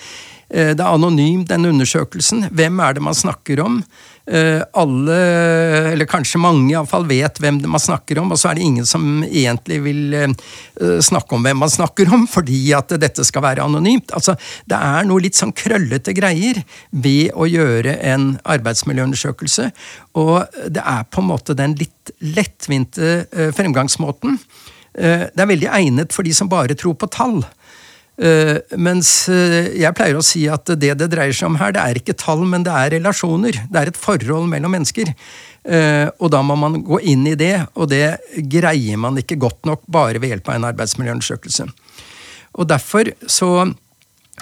Eh, 0.49 0.73
det 0.73 0.81
er 0.81 0.89
anonym, 0.89 1.45
den 1.49 1.69
undersøkelsen. 1.75 2.49
Hvem 2.55 2.81
er 2.81 2.97
det 2.97 3.05
man 3.05 3.17
snakker 3.17 3.61
om? 3.65 3.83
Eh, 4.27 4.63
alle, 4.73 5.17
eller 5.93 6.09
kanskje 6.09 6.41
mange 6.41 6.71
iallfall, 6.73 7.05
vet 7.05 7.37
hvem 7.45 7.59
man 7.69 7.83
snakker 7.83 8.23
om, 8.23 8.31
og 8.33 8.41
så 8.41 8.49
er 8.51 8.57
det 8.57 8.65
ingen 8.65 8.87
som 8.89 9.21
egentlig 9.27 9.83
vil 9.85 10.15
eh, 10.17 10.33
snakke 11.05 11.37
om 11.37 11.45
hvem 11.45 11.61
man 11.61 11.73
snakker 11.73 12.09
om, 12.15 12.25
fordi 12.37 12.63
at 12.77 12.95
dette 13.01 13.27
skal 13.29 13.45
være 13.45 13.67
anonymt. 13.67 14.15
Altså, 14.17 14.37
det 14.71 14.79
er 14.79 15.05
noe 15.05 15.27
litt 15.27 15.37
sånn 15.37 15.53
krøllete 15.53 16.17
greier 16.17 16.63
ved 16.91 17.35
å 17.37 17.49
gjøre 17.51 17.99
en 18.15 18.31
arbeidsmiljøundersøkelse, 18.57 19.69
og 20.17 20.57
det 20.73 20.81
er 20.81 21.05
på 21.11 21.21
en 21.21 21.29
måte 21.29 21.57
den 21.59 21.77
litt 21.77 22.15
lettvinte 22.25 23.27
fremgangsmåten. 23.57 24.39
Det 24.95 25.43
er 25.43 25.49
veldig 25.51 25.71
egnet 25.75 26.15
for 26.15 26.23
de 26.23 26.31
som 26.37 26.49
bare 26.53 26.77
tror 26.79 26.95
på 27.01 27.09
tall. 27.11 27.41
Uh, 28.15 28.61
mens 28.79 29.09
uh, 29.27 29.65
jeg 29.75 29.91
pleier 29.99 30.15
å 30.15 30.23
si 30.23 30.45
at 30.47 30.71
det 30.79 30.93
det 31.01 31.09
dreier 31.11 31.35
seg 31.35 31.49
om 31.49 31.59
her, 31.59 31.73
det 31.75 31.83
er 31.83 31.99
ikke 31.99 32.15
tall, 32.15 32.45
men 32.47 32.63
det 32.67 32.71
er 32.71 32.93
relasjoner. 32.95 33.59
Det 33.67 33.81
er 33.81 33.91
et 33.91 33.99
forhold 33.99 34.47
mellom 34.53 34.71
mennesker. 34.77 35.11
Uh, 35.67 36.07
og 36.23 36.31
da 36.31 36.43
må 36.47 36.55
man 36.61 36.79
gå 36.87 37.01
inn 37.11 37.27
i 37.27 37.35
det, 37.39 37.57
og 37.75 37.91
det 37.91 38.21
greier 38.53 39.01
man 39.03 39.19
ikke 39.19 39.41
godt 39.43 39.67
nok 39.67 39.83
bare 39.91 40.23
ved 40.23 40.31
hjelp 40.31 40.53
av 40.53 40.61
en 40.61 40.69
arbeidsmiljøundersøkelse. 40.71 41.67
Og 42.55 42.69
derfor 42.71 43.11
så 43.27 43.51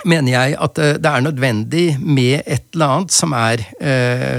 mener 0.08 0.32
jeg 0.32 0.56
at 0.60 0.78
det 1.04 1.08
er 1.08 1.24
nødvendig 1.24 1.84
med 2.00 2.42
et 2.48 2.64
eller 2.72 2.94
annet 2.96 3.12
som 3.12 3.32
er 3.36 3.60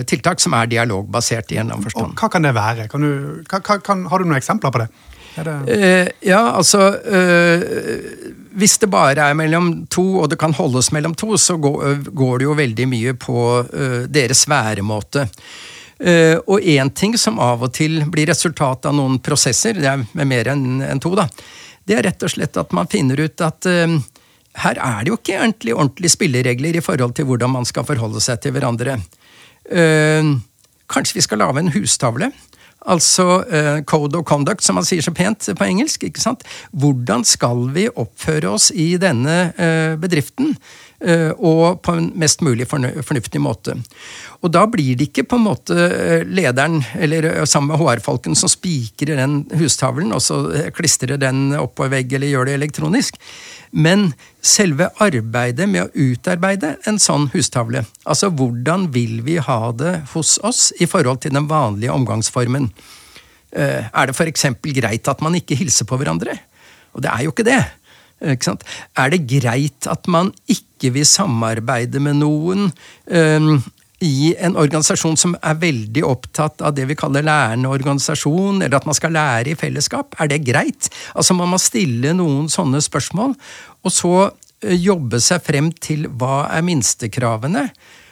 tiltak 0.10 0.41
som 0.41 0.54
er 0.58 0.69
dialogbasert 0.69 1.54
i 1.54 1.60
en 1.62 1.69
annen 1.69 1.86
forstand. 1.86 2.13
Og 2.13 2.22
hva 2.22 2.30
kan 2.34 2.46
det 2.46 2.54
være? 2.58 2.88
Kan 2.89 3.06
du, 3.06 3.12
hva, 3.50 3.62
kan, 3.62 4.06
har 4.10 4.22
du 4.22 4.30
noen 4.30 4.41
eksempler 4.41 4.74
på 4.74 4.82
det? 4.82 4.89
Det... 5.36 6.13
ja, 6.22 6.41
altså 6.54 6.91
hvis 8.54 8.78
det 8.78 8.89
bare 8.91 9.30
er 9.30 9.38
mellom 9.38 9.86
to, 9.91 10.04
og 10.22 10.30
det 10.30 10.38
kan 10.41 10.54
holdes 10.54 10.91
mellom 10.93 11.15
to, 11.17 11.34
så 11.41 11.58
går, 11.62 12.10
går 12.13 12.39
det 12.39 12.48
jo 12.48 12.58
veldig 12.58 12.88
mye 12.89 13.15
på 13.17 13.38
uh, 13.65 14.04
deres 14.10 14.46
væremåte. 14.50 15.28
Uh, 16.04 16.38
og 16.46 16.62
én 16.62 16.91
ting 16.93 17.17
som 17.17 17.39
av 17.41 17.65
og 17.65 17.74
til 17.74 18.02
blir 18.12 18.30
resultat 18.30 18.89
av 18.89 18.98
noen 18.98 19.19
prosesser, 19.24 19.78
det 19.80 19.89
er 19.89 20.06
med 20.13 20.30
mer 20.30 20.52
enn 20.54 20.84
en 20.86 21.02
to, 21.02 21.13
da, 21.17 21.28
det 21.84 21.98
er 21.98 22.08
rett 22.10 22.26
og 22.26 22.34
slett 22.34 22.60
at 22.60 22.74
man 22.76 22.89
finner 22.91 23.24
ut 23.26 23.46
at 23.46 23.69
uh, 23.69 23.98
her 24.63 24.78
er 24.78 25.02
det 25.02 25.13
jo 25.13 25.17
ikke 25.17 25.39
ordentlig, 25.39 25.74
ordentlige 25.74 26.13
spilleregler 26.13 26.78
i 26.78 26.86
forhold 26.86 27.17
til 27.17 27.30
hvordan 27.30 27.56
man 27.56 27.65
skal 27.65 27.88
forholde 27.88 28.22
seg 28.22 28.41
til 28.43 28.54
hverandre. 28.54 29.00
Kanskje 30.91 31.19
vi 31.19 31.28
skal 31.28 31.43
lage 31.43 31.63
en 31.63 31.74
hustavle? 31.76 32.32
Altså 32.84 33.26
uh, 33.48 33.84
code 33.88 34.17
of 34.19 34.26
conduct, 34.28 34.63
som 34.63 34.76
man 34.76 34.88
sier 34.88 35.04
så 35.04 35.13
pent 35.15 35.48
på 35.56 35.67
engelsk. 35.67 36.04
ikke 36.04 36.19
sant? 36.19 36.43
Hvordan 36.72 37.24
skal 37.24 37.69
vi 37.76 37.88
oppføre 37.88 38.52
oss 38.52 38.72
i 38.76 38.93
denne 39.00 39.38
uh, 39.56 39.96
bedriften? 40.02 40.58
Uh, 41.04 41.32
og 41.36 41.82
på 41.84 41.98
en 41.98 42.06
mest 42.16 42.39
mulig 42.46 42.63
fornuftig 42.70 43.42
måte. 43.44 43.74
Og 44.39 44.54
da 44.56 44.62
blir 44.72 44.96
det 44.96 45.10
ikke 45.10 45.26
på 45.28 45.39
en 45.39 45.46
måte 45.50 45.88
lederen 46.24 46.78
eller 46.96 47.44
sammen 47.44 47.74
med 47.74 47.82
HR-folken 47.82 48.38
som 48.39 48.52
spikrer 48.52 49.20
den 49.20 49.42
hustavlen 49.60 50.16
og 50.16 50.24
så 50.24 50.38
klistrer 50.76 51.20
den 51.20 51.52
opp 51.60 51.76
på 51.80 51.89
vegg 51.92 52.16
eller 52.16 52.32
gjør 52.32 52.48
det 52.48 52.56
elektronisk. 52.60 53.20
Men 53.74 54.12
selve 54.44 54.92
arbeidet 55.02 55.66
med 55.70 55.88
å 55.88 56.10
utarbeide 56.12 56.76
en 56.89 57.00
sånn 57.02 57.30
hustavle, 57.34 57.86
altså 58.06 58.30
hvordan 58.30 58.89
vil 58.94 59.22
vi 59.26 59.39
ha 59.42 59.72
det 59.76 59.96
hos 60.13 60.36
oss 60.46 60.68
i 60.84 60.88
forhold 60.89 61.24
til 61.24 61.34
den 61.34 61.48
vanlige 61.50 61.96
omgangsformen? 61.96 62.70
Eh, 63.54 63.86
er 63.86 64.10
det 64.10 64.16
f.eks. 64.18 64.46
greit 64.76 65.10
at 65.10 65.24
man 65.26 65.38
ikke 65.38 65.58
hilser 65.58 65.89
på 65.89 65.98
hverandre? 65.98 66.38
Og 66.94 67.06
det 67.06 67.10
er 67.13 67.26
jo 67.26 67.34
ikke 67.34 67.48
det. 67.48 67.62
Ikke 68.34 68.56
er 69.00 69.10
det 69.12 69.26
greit 69.28 69.89
at 69.89 70.08
man 70.08 70.32
ikke 70.46 70.73
vil 70.91 71.08
samarbeide 71.08 72.02
med 72.04 72.19
noen 72.19 72.67
i 74.04 74.34
en 74.39 74.58
organisasjon 74.60 75.15
som 75.19 75.36
er 75.39 75.60
veldig 75.62 76.04
opptatt 76.06 76.62
av 76.65 76.76
det 76.76 76.86
vi 76.89 76.98
kaller 77.00 77.26
lærende 77.26 77.72
organisasjon, 77.72 78.62
eller 78.62 78.78
at 78.78 78.88
man 78.89 78.98
skal 78.98 79.15
lære 79.15 79.54
i 79.54 79.60
fellesskap, 79.60 80.17
er 80.19 80.32
det 80.32 80.43
greit? 80.43 80.89
Altså 81.15 81.36
Man 81.38 81.54
må 81.54 81.60
stille 81.62 82.12
noen 82.17 82.50
sånne 82.52 82.82
spørsmål, 82.84 83.36
og 83.84 83.93
så 83.93 84.13
eh, 84.28 84.76
jobbe 84.76 85.22
seg 85.24 85.43
frem 85.46 85.72
til 85.80 86.10
hva 86.12 86.48
er 86.52 86.65
minstekravene. 86.67 87.69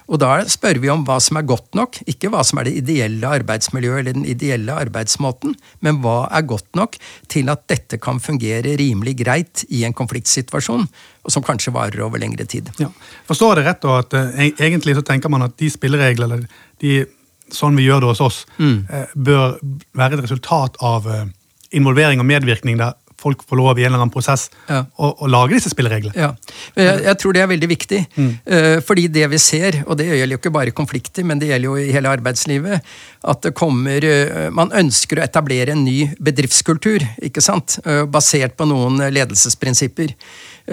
Og 0.10 0.20
da 0.22 0.34
spør 0.50 0.80
vi 0.82 0.90
om 0.92 1.04
hva 1.08 1.18
som 1.24 1.38
er 1.40 1.48
godt 1.48 1.76
nok, 1.78 2.00
ikke 2.10 2.32
hva 2.34 2.44
som 2.48 2.60
er 2.60 2.68
det 2.68 2.76
ideelle 2.82 3.30
arbeidsmiljøet 3.40 4.02
eller 4.02 4.18
den 4.18 4.28
ideelle 4.30 4.76
arbeidsmåten, 4.86 5.56
men 5.86 6.02
hva 6.04 6.26
er 6.34 6.48
godt 6.50 6.70
nok 6.78 6.98
til 7.32 7.52
at 7.54 7.68
dette 7.72 8.00
kan 8.02 8.22
fungere 8.24 8.76
rimelig 8.80 9.18
greit 9.22 9.66
i 9.70 9.84
en 9.88 9.96
konfliktsituasjon, 9.98 10.88
og 11.22 11.34
som 11.34 11.46
kanskje 11.46 11.74
varer 11.76 12.04
over 12.06 12.22
lengre 12.22 12.48
tid. 12.50 12.72
Ja. 12.82 12.90
Forstår 13.30 13.56
jeg 13.56 13.62
det 13.62 13.68
rett, 13.70 13.84
da, 13.86 13.98
at 14.02 14.18
uh, 14.18 14.46
egentlig 14.68 14.98
så 14.98 15.06
tenker 15.06 15.32
man 15.32 15.46
at 15.48 15.58
de 15.62 15.70
spilleregler, 15.72 16.28
eller 16.28 16.48
de, 16.84 17.04
sånn 17.52 17.78
vi 17.78 17.88
gjør 17.88 18.04
det 18.04 18.12
hos 18.14 18.26
oss, 18.26 18.42
mm. 18.58 18.80
uh, 18.90 19.14
bør 19.16 19.60
være 19.98 20.18
et 20.18 20.26
resultat 20.26 20.82
av 20.86 21.08
uh, 21.08 21.24
involvering 21.72 22.24
og 22.24 22.28
medvirkning 22.28 22.82
der 22.82 22.98
folk 23.22 23.44
får 23.48 23.60
lov 23.60 23.80
i 23.80 23.86
en 23.86 23.92
eller 23.92 24.02
annen 24.02 24.14
prosess 24.14 24.48
ja. 24.68 24.82
å, 24.96 25.12
å, 25.24 25.30
lage 25.32 25.56
disse 25.58 25.72
spillereglene. 25.72 26.16
Ja. 26.18 26.32
Jeg, 26.76 27.04
jeg, 27.06 27.18
tror 27.22 27.36
det 27.36 27.44
er 27.44 27.52
veldig 27.52 27.70
viktig. 27.72 28.02
Mm. 28.18 28.32
Uh, 28.46 28.78
fordi 28.86 29.08
det 29.14 29.28
vi 29.32 29.42
ser, 29.42 29.82
og 29.86 30.00
det 30.00 30.10
gjelder 30.10 30.36
jo 30.36 30.42
ikke 30.42 30.54
bare 30.54 30.76
konflikter, 30.76 31.26
men 31.28 31.42
det 31.42 31.52
gjelder 31.52 31.70
jo 31.70 31.78
i 31.80 31.92
hele 31.94 32.12
arbeidslivet, 32.12 32.94
at 33.32 33.44
det 33.46 33.54
kommer 33.58 34.02
uh, 34.02 34.48
Man 34.54 34.74
ønsker 34.76 35.20
å 35.20 35.26
etablere 35.26 35.76
en 35.76 35.86
ny 35.86 36.12
bedriftskultur, 36.20 37.06
ikke 37.24 37.44
sant? 37.44 37.78
Uh, 37.86 38.04
basert 38.10 38.58
på 38.58 38.68
noen 38.70 39.02
ledelsesprinsipper. 39.14 40.16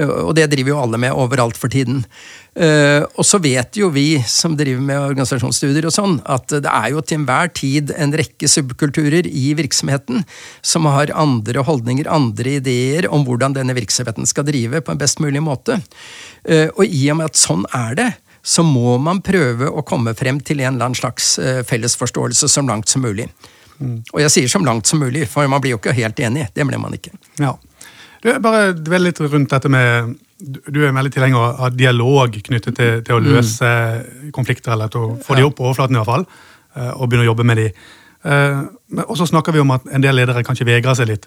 Og 0.04 0.34
det 0.38 0.48
driver 0.52 0.74
jo 0.74 0.80
alle 0.82 1.00
med 1.00 1.16
overalt 1.16 1.58
for 1.58 1.72
tiden. 1.72 2.04
Uh, 2.58 3.04
og 3.14 3.22
så 3.26 3.38
vet 3.38 3.76
jo 3.78 3.90
vi 3.94 4.18
som 4.26 4.56
driver 4.58 4.82
med 4.82 4.98
organisasjonsstudier 4.98 5.86
og 5.86 5.94
sånn, 5.94 6.16
at 6.26 6.50
det 6.50 6.70
er 6.70 6.88
jo 6.90 7.02
til 7.04 7.20
enhver 7.20 7.52
tid 7.54 7.92
en 7.94 8.14
rekke 8.18 8.50
subkulturer 8.50 9.28
i 9.30 9.52
virksomheten 9.58 10.24
som 10.66 10.88
har 10.90 11.14
andre 11.14 11.62
holdninger, 11.66 12.10
andre 12.10 12.56
ideer 12.58 13.06
om 13.14 13.22
hvordan 13.28 13.54
denne 13.54 13.76
virksomheten 13.78 14.26
skal 14.26 14.48
drive 14.48 14.82
på 14.82 14.94
en 14.94 14.98
best 14.98 15.22
mulig 15.22 15.44
måte. 15.44 15.78
Uh, 16.48 16.66
og 16.74 16.82
i 16.86 17.04
og 17.12 17.20
med 17.20 17.30
at 17.30 17.38
sånn 17.38 17.62
er 17.76 17.94
det, 18.00 18.08
så 18.42 18.64
må 18.66 18.96
man 19.02 19.22
prøve 19.22 19.68
å 19.70 19.84
komme 19.86 20.16
frem 20.18 20.42
til 20.42 20.62
en 20.62 20.72
eller 20.72 20.88
annen 20.88 20.98
slags 20.98 21.34
fellesforståelse 21.68 22.48
så 22.48 22.62
langt 22.64 22.88
som 22.88 23.02
mulig. 23.04 23.26
Mm. 23.78 23.98
Og 24.14 24.22
jeg 24.24 24.34
sier 24.34 24.50
som 24.50 24.64
langt 24.66 24.88
som 24.88 25.02
mulig, 25.02 25.26
for 25.30 25.46
man 25.50 25.62
blir 25.62 25.76
jo 25.76 25.80
ikke 25.80 25.94
helt 25.94 26.18
enig. 26.22 26.48
Det 26.54 26.66
blir 26.66 26.80
man 26.82 26.94
ikke. 26.96 27.12
Ja. 27.38 27.54
Du, 28.24 28.32
bare 28.42 28.72
dvel 28.74 29.08
litt 29.08 29.20
rundt 29.22 29.52
dette 29.52 29.70
med 29.70 30.16
du 30.38 30.82
er 30.86 30.94
veldig 30.94 31.10
tilhenger 31.10 31.62
av 31.66 31.74
dialog 31.74 32.34
knyttet 32.46 32.76
til, 32.78 33.00
til 33.06 33.16
å 33.16 33.22
mm. 33.22 33.28
løse 33.32 33.68
mm. 33.68 34.28
konflikter, 34.34 34.74
eller 34.74 34.90
til 34.92 35.06
å 35.06 35.14
få 35.24 35.34
ja. 35.34 35.40
de 35.40 35.46
opp 35.48 35.56
på 35.58 35.66
overflaten 35.66 35.96
i 35.96 35.98
hvert 35.98 36.10
fall, 36.12 36.26
eh, 36.76 36.92
og 36.92 37.08
begynne 37.08 37.26
å 37.26 37.30
jobbe 37.32 37.46
med 37.48 37.58
de. 37.58 37.66
Eh, 38.22 38.60
og 39.04 39.16
så 39.18 39.26
snakker 39.26 39.56
vi 39.56 39.62
om 39.64 39.74
at 39.74 39.88
en 39.90 40.04
del 40.04 40.14
ledere 40.18 40.44
kanskje 40.46 40.68
vegrer 40.68 40.98
seg 40.98 41.10
litt. 41.10 41.26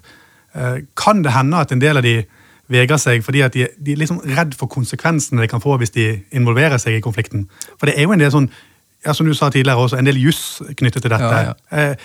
Eh, 0.55 0.79
kan 0.99 1.23
det 1.25 1.35
hende 1.35 1.59
at 1.59 1.75
en 1.75 1.83
del 1.83 1.99
av 1.99 2.07
de 2.07 2.21
vegrer 2.71 2.99
seg 3.03 3.23
fordi 3.25 3.43
at 3.43 3.55
de, 3.55 3.67
de 3.75 3.95
er 3.95 3.99
liksom 3.99 4.21
redd 4.31 4.55
for 4.55 4.71
konsekvensene 4.71 5.43
de 5.43 5.51
kan 5.51 5.63
få 5.63 5.75
hvis 5.81 5.91
de 5.95 6.07
involverer 6.31 6.79
seg 6.79 6.95
i 6.95 7.03
konflikten? 7.03 7.49
For 7.75 7.91
det 7.91 7.97
er 7.99 8.07
jo 8.07 8.15
en 8.15 8.23
del 8.23 8.31
sånn, 8.31 8.47
ja, 9.03 9.15
som 9.17 9.27
du 9.27 9.35
sa 9.35 9.51
tidligere 9.51 9.89
også, 9.89 9.99
en 9.99 10.07
del 10.07 10.21
juss 10.23 10.61
knyttet 10.79 11.03
til 11.03 11.11
dette. 11.11 11.35
Ja, 11.35 11.55
ja. 11.91 11.95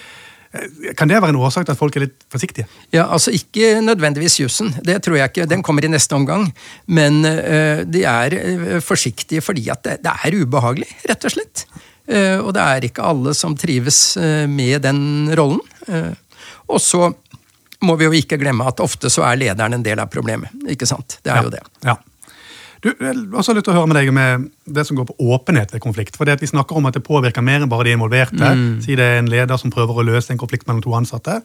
Kan 0.96 1.10
det 1.10 1.18
være 1.20 1.34
en 1.34 1.40
årsak 1.42 1.66
til 1.66 1.74
at 1.74 1.80
folk 1.80 1.96
er 1.98 2.06
litt 2.06 2.26
forsiktige? 2.32 2.68
Ja, 2.94 3.06
altså 3.06 3.34
Ikke 3.34 3.80
nødvendigvis 3.84 4.38
jussen, 4.40 4.72
det 4.86 5.00
tror 5.04 5.18
jeg 5.18 5.32
ikke. 5.32 5.48
Den 5.50 5.64
kommer 5.66 5.84
i 5.84 5.90
neste 5.90 6.16
omgang. 6.16 6.48
Men 6.86 7.20
uh, 7.24 7.82
de 7.84 8.04
er 8.06 8.36
uh, 8.36 8.78
forsiktige 8.84 9.44
fordi 9.44 9.68
at 9.72 9.84
det, 9.84 10.14
er 10.14 10.38
ubehagelig, 10.40 10.88
rett 11.08 11.28
og 11.28 11.36
slett. 11.36 11.66
Og 12.06 12.52
det 12.54 12.62
er 12.62 12.84
ikke 12.86 13.02
alle 13.02 13.32
som 13.34 13.56
trives 13.58 14.14
med 14.46 14.84
den 14.84 15.00
rollen. 15.34 15.58
og 16.70 16.78
så 16.78 17.08
må 17.82 17.96
vi 17.98 18.06
jo 18.06 18.14
ikke 18.14 18.38
glemme 18.38 18.62
at 18.68 18.78
ofte 18.84 19.10
så 19.10 19.24
er 19.26 19.40
lederen 19.40 19.74
en 19.74 19.82
del 19.82 19.98
av 19.98 20.06
problemet. 20.12 20.54
Ikke 20.70 20.86
sant? 20.86 21.18
Det 21.26 21.32
er 21.34 21.42
jo 21.42 21.50
det. 21.50 21.64
Ja. 21.82 21.96
Du, 22.86 22.92
også 23.34 23.54
lyst 23.56 23.66
til 23.66 23.74
å 23.74 23.80
høre 23.80 23.90
med 23.90 23.98
deg 23.98 24.12
med 24.14 24.44
det 24.78 24.84
som 24.86 24.98
går 24.98 25.08
på 25.08 25.16
åpenhet 25.34 25.72
ved 25.74 25.82
konflikt. 25.82 26.16
for 26.16 26.24
det 26.24 26.36
at 26.38 26.42
Vi 26.44 26.46
snakker 26.46 26.76
om 26.76 26.86
at 26.86 26.94
det 26.94 27.02
påvirker 27.02 27.42
mer 27.42 27.64
enn 27.64 27.68
bare 27.68 27.88
de 27.88 27.96
involverte. 27.96 28.38
Mm. 28.54 28.80
Si 28.84 28.94
det 28.94 29.02
er 29.04 29.18
en 29.18 29.30
leder 29.30 29.56
som 29.58 29.72
prøver 29.74 29.98
å 29.98 30.06
løse 30.06 30.32
en 30.32 30.38
konflikt 30.38 30.68
mellom 30.68 30.82
to 30.82 30.94
ansatte. 30.94 31.42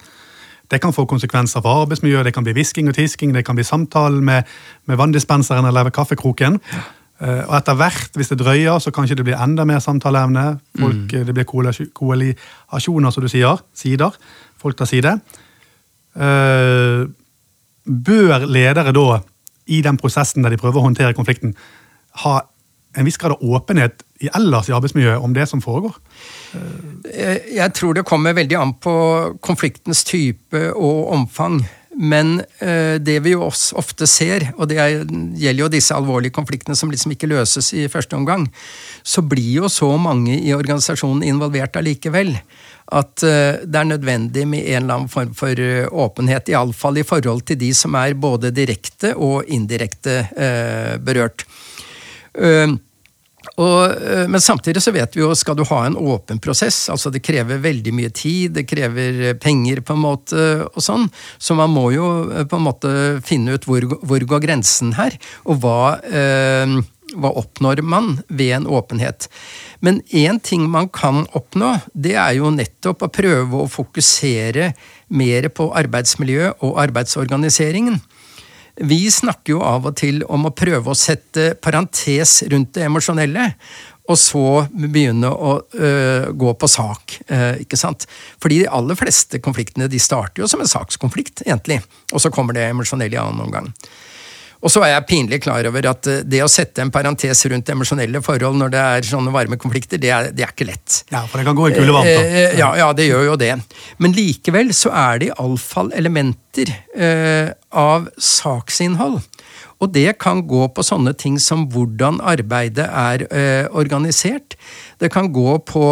Det 0.72 0.80
kan 0.82 0.94
få 0.94 1.06
konsekvenser 1.06 1.62
for 1.62 1.84
arbeidsmiljøet, 1.84 2.26
det 2.26 2.34
kan 2.34 2.46
bli 2.46 2.54
hvisking 2.54 2.88
og 2.88 2.96
tisking, 2.96 3.34
det 3.34 3.44
kan 3.44 3.58
bli 3.58 3.64
samtale 3.64 4.22
med, 4.22 4.44
med 4.86 4.98
vanndispenseren 4.98 5.66
eller 5.66 5.90
ved 5.90 5.96
kaffekroken. 5.98 6.60
Ja. 6.72 6.84
Uh, 7.22 7.44
og 7.50 7.56
etter 7.60 7.76
hvert, 7.78 8.16
hvis 8.18 8.32
det 8.32 8.40
drøyer, 8.40 8.80
så 8.80 8.90
kanskje 8.92 9.20
det 9.20 9.26
blir 9.28 9.38
enda 9.38 9.66
mer 9.66 9.82
samtaleevne. 9.84 10.46
Folk, 10.80 11.12
mm. 11.12 11.26
Det 11.26 11.34
blir 11.38 11.46
koalisjoner, 11.94 13.12
som 13.12 13.22
du 13.24 13.30
sier. 13.30 13.62
Sider. 13.78 14.16
Folk 14.58 14.78
tar 14.78 14.90
side. 14.90 15.12
Uh, 16.16 17.06
bør 17.86 18.48
ledere 18.50 18.94
da 18.96 19.22
i 19.68 19.82
den 19.86 20.00
prosessen 20.02 20.46
der 20.46 20.54
de 20.54 20.62
prøver 20.62 20.82
å 20.82 20.88
håndtere 20.90 21.18
konflikten, 21.18 21.56
ha 22.26 22.42
en 22.98 23.08
viss 23.08 23.20
grad 23.20 23.38
av 23.38 23.44
åpenhet 23.44 24.04
i 24.22 24.30
ellers 24.36 24.70
i 24.70 24.76
arbeidsmiljøet 24.76 25.24
om 25.24 25.34
det 25.36 25.48
som 25.50 25.62
foregår? 25.64 25.96
Eh, 27.08 27.54
jeg 27.56 27.74
tror 27.78 27.96
det 27.96 28.08
kommer 28.08 28.36
veldig 28.38 28.58
an 28.60 28.74
på 28.84 28.96
konfliktens 29.44 30.04
type 30.08 30.66
og 30.76 31.14
omfang. 31.16 31.62
Men 31.92 32.38
uh, 32.64 32.96
det 33.04 33.18
vi 33.26 33.34
jo 33.34 33.44
ofte 33.50 34.08
ser, 34.08 34.46
og 34.56 34.70
det 34.72 34.78
gjelder 34.80 35.60
jo 35.60 35.72
disse 35.74 35.96
alvorlige 35.96 36.32
konfliktene 36.38 36.78
som 36.80 36.92
liksom 36.92 37.12
ikke 37.12 37.28
løses 37.28 37.74
i 37.76 37.90
første 37.92 38.16
omgang, 38.16 38.46
så 39.04 39.20
blir 39.22 39.58
jo 39.60 39.72
så 39.72 39.90
mange 40.00 40.38
i 40.40 40.54
organisasjonen 40.56 41.26
involvert 41.28 41.76
allikevel 41.76 42.38
at 42.92 43.24
uh, 43.24 43.62
det 43.64 43.80
er 43.80 43.90
nødvendig 43.90 44.46
med 44.48 44.66
en 44.66 44.84
eller 44.84 45.00
annen 45.00 45.12
form 45.12 45.34
for 45.38 45.56
uh, 45.56 45.88
åpenhet, 46.06 46.52
iallfall 46.52 47.02
i 47.02 47.08
forhold 47.08 47.46
til 47.48 47.60
de 47.62 47.72
som 47.78 47.96
er 48.00 48.18
både 48.20 48.54
direkte 48.56 49.16
og 49.16 49.48
indirekte 49.48 50.22
berørt. 51.06 51.46
Og, 53.58 54.02
eh, 54.02 54.28
men 54.30 54.42
samtidig 54.42 54.84
så 54.84 54.94
vet 54.94 55.16
vi 55.16 55.24
jo, 55.24 55.32
skal 55.36 55.58
du 55.58 55.64
ha 55.68 55.82
en 55.86 55.98
åpen 55.98 56.40
prosess, 56.42 56.86
altså 56.94 57.12
det 57.14 57.24
krever 57.26 57.62
veldig 57.64 57.94
mye 57.98 58.12
tid, 58.14 58.54
det 58.58 58.68
krever 58.70 59.22
eh, 59.32 59.38
penger 59.38 59.82
på 59.86 59.98
en 59.98 60.04
måte 60.04 60.46
og 60.70 60.82
sånn, 60.84 61.08
så 61.42 61.58
man 61.58 61.74
må 61.74 61.90
jo 61.96 62.08
eh, 62.30 62.46
på 62.46 62.60
en 62.60 62.68
måte 62.68 62.94
finne 63.26 63.58
ut 63.58 63.66
hvor, 63.68 63.88
hvor 64.06 64.28
går 64.34 64.46
grensen 64.46 64.94
her, 64.98 65.18
og 65.50 65.64
hva, 65.64 65.82
eh, 66.06 66.78
hva 67.16 67.34
oppnår 67.42 67.82
man 67.84 68.18
ved 68.28 68.56
en 68.56 68.68
åpenhet. 68.68 69.28
Men 69.80 70.02
én 70.10 70.40
ting 70.40 70.68
man 70.70 70.90
kan 70.90 71.26
oppnå, 71.38 71.78
det 71.94 72.16
er 72.16 72.38
jo 72.40 72.54
nettopp 72.54 73.06
å 73.06 73.12
prøve 73.14 73.62
å 73.64 73.70
fokusere 73.72 74.72
mer 75.12 75.50
på 75.54 75.72
arbeidsmiljø 75.78 76.54
og 76.60 76.80
arbeidsorganiseringen. 76.86 78.02
Vi 78.82 79.04
snakker 79.12 79.58
jo 79.58 79.64
av 79.68 79.90
og 79.90 79.98
til 80.00 80.22
om 80.32 80.48
å 80.48 80.54
prøve 80.56 80.94
å 80.94 80.98
sette 80.98 81.52
parentes 81.62 82.40
rundt 82.50 82.74
det 82.78 82.86
emosjonelle, 82.88 83.50
og 84.10 84.18
så 84.20 84.46
begynne 84.72 85.30
å 85.30 85.52
øh, 85.62 86.32
gå 86.36 86.54
på 86.60 86.70
sak. 86.72 87.18
Øh, 87.32 87.62
ikke 87.64 87.80
sant? 87.80 88.08
Fordi 88.42 88.62
de 88.64 88.72
aller 88.72 88.98
fleste 89.00 89.40
konfliktene 89.44 89.90
de 89.92 90.00
starter 90.02 90.44
jo 90.44 90.50
som 90.52 90.64
en 90.64 90.72
sakskonflikt, 90.72 91.46
egentlig. 91.46 91.82
Og 92.12 92.24
så 92.24 92.32
kommer 92.34 92.58
det 92.58 92.66
emosjonelle 92.72 93.16
i 93.16 93.22
annen 93.22 93.46
omgang. 93.46 93.70
Og 94.62 94.70
så 94.70 94.84
er 94.86 94.94
jeg 94.94 95.08
pinlig 95.10 95.42
klar 95.44 95.66
over 95.68 95.88
at 95.92 96.10
eh, 96.10 96.22
det 96.28 96.44
å 96.46 96.50
sette 96.52 96.84
en 96.84 96.92
parentes 96.94 97.46
rundt 97.50 97.72
emosjonelle 97.74 98.22
forhold 98.26 98.60
når 98.62 98.74
det 98.74 98.82
er 98.82 99.08
sånne 99.10 99.34
varme 99.34 99.58
konflikter, 99.62 100.02
det 100.02 100.12
er, 100.14 100.30
det 100.36 100.46
er 100.46 100.54
ikke 100.54 100.70
lett. 100.70 101.02
Ja, 101.14 101.24
for 101.26 101.42
det 101.42 101.48
kan 101.50 101.58
gå 101.58 101.72
i 101.72 101.76
kule 101.76 101.96
vann. 101.96 102.10
Eh, 102.10 102.58
ja, 102.60 102.70
ja, 102.78 102.92
det 102.98 103.10
gjør 103.10 103.32
jo 103.32 103.40
det. 103.42 103.56
Men 104.02 104.16
likevel 104.18 104.74
så 104.78 104.94
er 104.94 105.22
det 105.22 105.32
iallfall 105.32 105.92
elementer 105.98 106.74
eh, 106.94 107.52
av 107.74 108.08
saksinnhold. 108.22 109.22
Og 109.82 109.90
det 109.96 110.14
kan 110.22 110.44
gå 110.46 110.68
på 110.76 110.86
sånne 110.86 111.16
ting 111.18 111.40
som 111.42 111.66
hvordan 111.74 112.20
arbeidet 112.22 112.86
er 112.86 113.26
eh, 113.34 113.66
organisert. 113.74 114.58
Det 115.02 115.10
kan 115.14 115.32
gå 115.34 115.58
på 115.66 115.86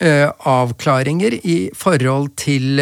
avklaringer 0.00 1.34
i 1.44 1.56
forhold 1.76 2.30
til 2.40 2.80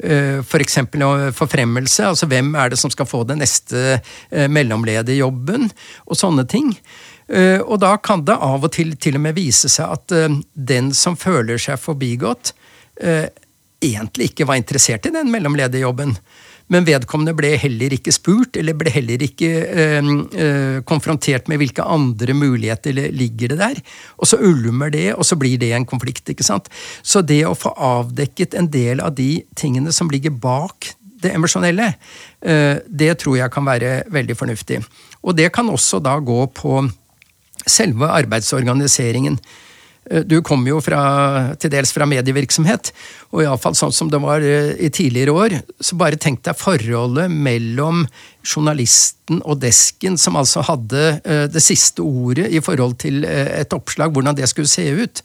F.eks. 0.00 0.78
For 0.80 1.36
forfremmelse, 1.36 2.06
altså 2.08 2.28
hvem 2.30 2.54
er 2.56 2.72
det 2.72 2.78
som 2.80 2.92
skal 2.92 3.08
få 3.08 3.22
den 3.28 3.42
neste 3.42 4.00
mellomlederjobben, 4.30 5.68
og 6.06 6.18
sånne 6.18 6.46
ting. 6.48 6.72
Og 7.30 7.76
da 7.82 7.92
kan 8.02 8.24
det 8.26 8.38
av 8.40 8.64
og 8.66 8.72
til 8.74 8.96
til 8.98 9.18
og 9.20 9.24
med 9.26 9.36
vise 9.36 9.68
seg 9.70 9.92
at 9.98 10.14
den 10.54 10.90
som 10.96 11.18
føler 11.20 11.60
seg 11.60 11.78
forbigått, 11.78 12.54
egentlig 13.80 14.30
ikke 14.30 14.48
var 14.48 14.58
interessert 14.60 15.06
i 15.06 15.14
den 15.14 15.30
mellomlederjobben. 15.32 16.16
Men 16.70 16.86
vedkommende 16.86 17.34
ble 17.34 17.56
heller 17.58 17.96
ikke 17.96 18.14
spurt, 18.14 18.56
eller 18.60 18.76
ble 18.78 18.92
heller 18.94 19.22
ikke 19.26 19.48
øh, 19.66 20.10
øh, 20.30 20.76
konfrontert 20.86 21.50
med 21.50 21.58
hvilke 21.62 21.82
andre 21.82 22.36
muligheter 22.36 22.94
ligger 22.94 23.52
det 23.52 23.58
der. 23.58 23.80
Og 24.18 24.30
så 24.30 24.38
ulmer 24.38 24.92
det, 24.94 25.08
og 25.14 25.26
så 25.26 25.38
blir 25.40 25.58
det 25.58 25.72
en 25.74 25.86
konflikt. 25.86 26.28
ikke 26.30 26.46
sant? 26.46 26.70
Så 27.02 27.24
det 27.26 27.42
å 27.46 27.58
få 27.58 27.74
avdekket 27.74 28.54
en 28.54 28.70
del 28.70 29.02
av 29.02 29.16
de 29.18 29.42
tingene 29.58 29.92
som 29.92 30.10
ligger 30.10 30.30
bak 30.30 30.92
det 31.20 31.34
emosjonelle, 31.36 31.94
øh, 32.46 32.76
det 32.86 33.18
tror 33.18 33.36
jeg 33.36 33.52
kan 33.52 33.66
være 33.66 34.02
veldig 34.08 34.36
fornuftig. 34.36 34.80
Og 35.22 35.36
det 35.36 35.50
kan 35.52 35.68
også 35.68 36.00
da 36.00 36.16
gå 36.18 36.46
på 36.54 36.84
selve 37.66 38.08
arbeidsorganiseringen. 38.08 39.38
Eh, 40.10 40.24
du 40.26 40.40
kom 40.42 40.66
jo 40.68 40.80
fra, 40.82 41.00
til 41.60 41.72
dels 41.72 41.92
fra 41.94 42.08
medievirksomhet, 42.10 42.92
og 43.30 43.44
iallfall 43.44 43.76
sånn 43.78 43.94
som 43.94 44.10
det 44.10 44.20
var 44.22 44.44
eh, 44.44 44.74
i 44.82 44.90
tidligere 44.92 45.36
år. 45.36 45.56
Så 45.80 45.98
bare 46.00 46.20
tenk 46.20 46.42
deg 46.46 46.58
forholdet 46.58 47.30
mellom 47.30 48.04
journalisten 48.42 49.42
og 49.44 49.60
desken, 49.62 50.18
som 50.18 50.38
altså 50.40 50.64
hadde 50.66 51.06
eh, 51.22 51.46
det 51.52 51.64
siste 51.64 52.04
ordet 52.04 52.50
i 52.50 52.62
forhold 52.64 52.98
til 53.02 53.24
et 53.24 53.72
oppslag, 53.76 54.12
hvordan 54.14 54.38
det 54.38 54.50
skulle 54.50 54.70
se 54.70 54.88
ut. 54.90 55.24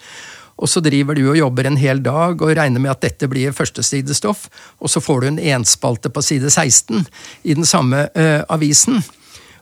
Og 0.55 0.71
så 0.71 0.79
driver 0.79 1.17
du 1.17 1.25
og 1.25 1.35
jobber 1.35 1.67
en 1.67 1.75
hel 1.75 1.99
dag 1.99 2.39
og 2.39 2.53
regner 2.55 2.79
med 2.79 2.93
at 2.93 3.01
dette 3.03 3.27
blir 3.27 3.51
førstesidestoff, 3.55 4.45
og 4.79 4.91
så 4.91 5.01
får 5.03 5.21
du 5.21 5.27
en 5.27 5.41
enspalte 5.57 6.07
på 6.07 6.23
side 6.23 6.47
16 6.47 7.03
i 7.43 7.57
den 7.57 7.67
samme 7.67 8.05
avisen. 8.47 9.03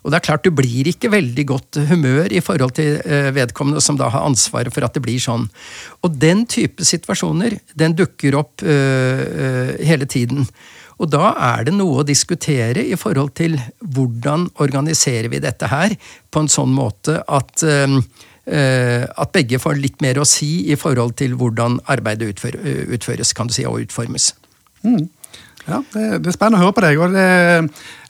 Og 0.03 0.11
det 0.11 0.19
er 0.19 0.25
klart, 0.27 0.43
du 0.43 0.51
blir 0.55 0.87
ikke 0.91 1.11
veldig 1.13 1.45
godt 1.47 1.79
humør 1.89 2.31
i 2.35 2.41
forhold 2.43 2.75
til 2.77 2.99
eh, 3.07 3.31
vedkommende 3.35 3.81
som 3.83 3.97
da 3.99 4.09
har 4.11 4.27
ansvaret 4.27 4.73
for 4.75 4.85
at 4.85 4.95
det 4.95 5.03
blir 5.05 5.21
sånn. 5.23 5.47
Og 6.03 6.19
den 6.19 6.43
type 6.51 6.83
situasjoner, 6.85 7.55
den 7.79 7.95
dukker 7.97 8.35
opp 8.41 8.65
øh, 8.67 9.79
hele 9.79 10.09
tiden. 10.09 10.47
Og 10.99 11.09
da 11.11 11.31
er 11.55 11.65
det 11.67 11.77
noe 11.77 12.01
å 12.01 12.07
diskutere 12.07 12.83
i 12.83 12.99
forhold 12.99 13.33
til 13.39 13.57
hvordan 13.79 14.49
organiserer 14.63 15.31
vi 15.31 15.41
dette 15.43 15.71
her 15.71 15.95
på 16.31 16.43
en 16.43 16.51
sånn 16.51 16.75
måte 16.75 17.21
at 17.23 17.63
øh, 17.65 17.97
at 18.43 19.29
begge 19.31 19.55
får 19.55 19.77
litt 19.79 20.01
mer 20.03 20.17
å 20.19 20.25
si 20.27 20.65
i 20.67 20.75
forhold 20.75 21.13
til 21.21 21.37
hvordan 21.39 21.77
arbeidet 21.87 22.33
utføres 22.35 23.31
kan 23.31 23.47
du 23.47 23.53
si, 23.55 23.63
og 23.63 23.85
utformes. 23.85 24.33
Mm. 24.83 25.05
Ja, 25.67 25.79
det, 25.93 26.05
det, 26.23 26.27
er 26.27 26.35
spennende 26.35 26.59
å 26.59 26.65
høre 26.65 26.75
på 26.75 26.83
deg. 26.83 26.99
og 26.99 27.13
det, 27.15 27.27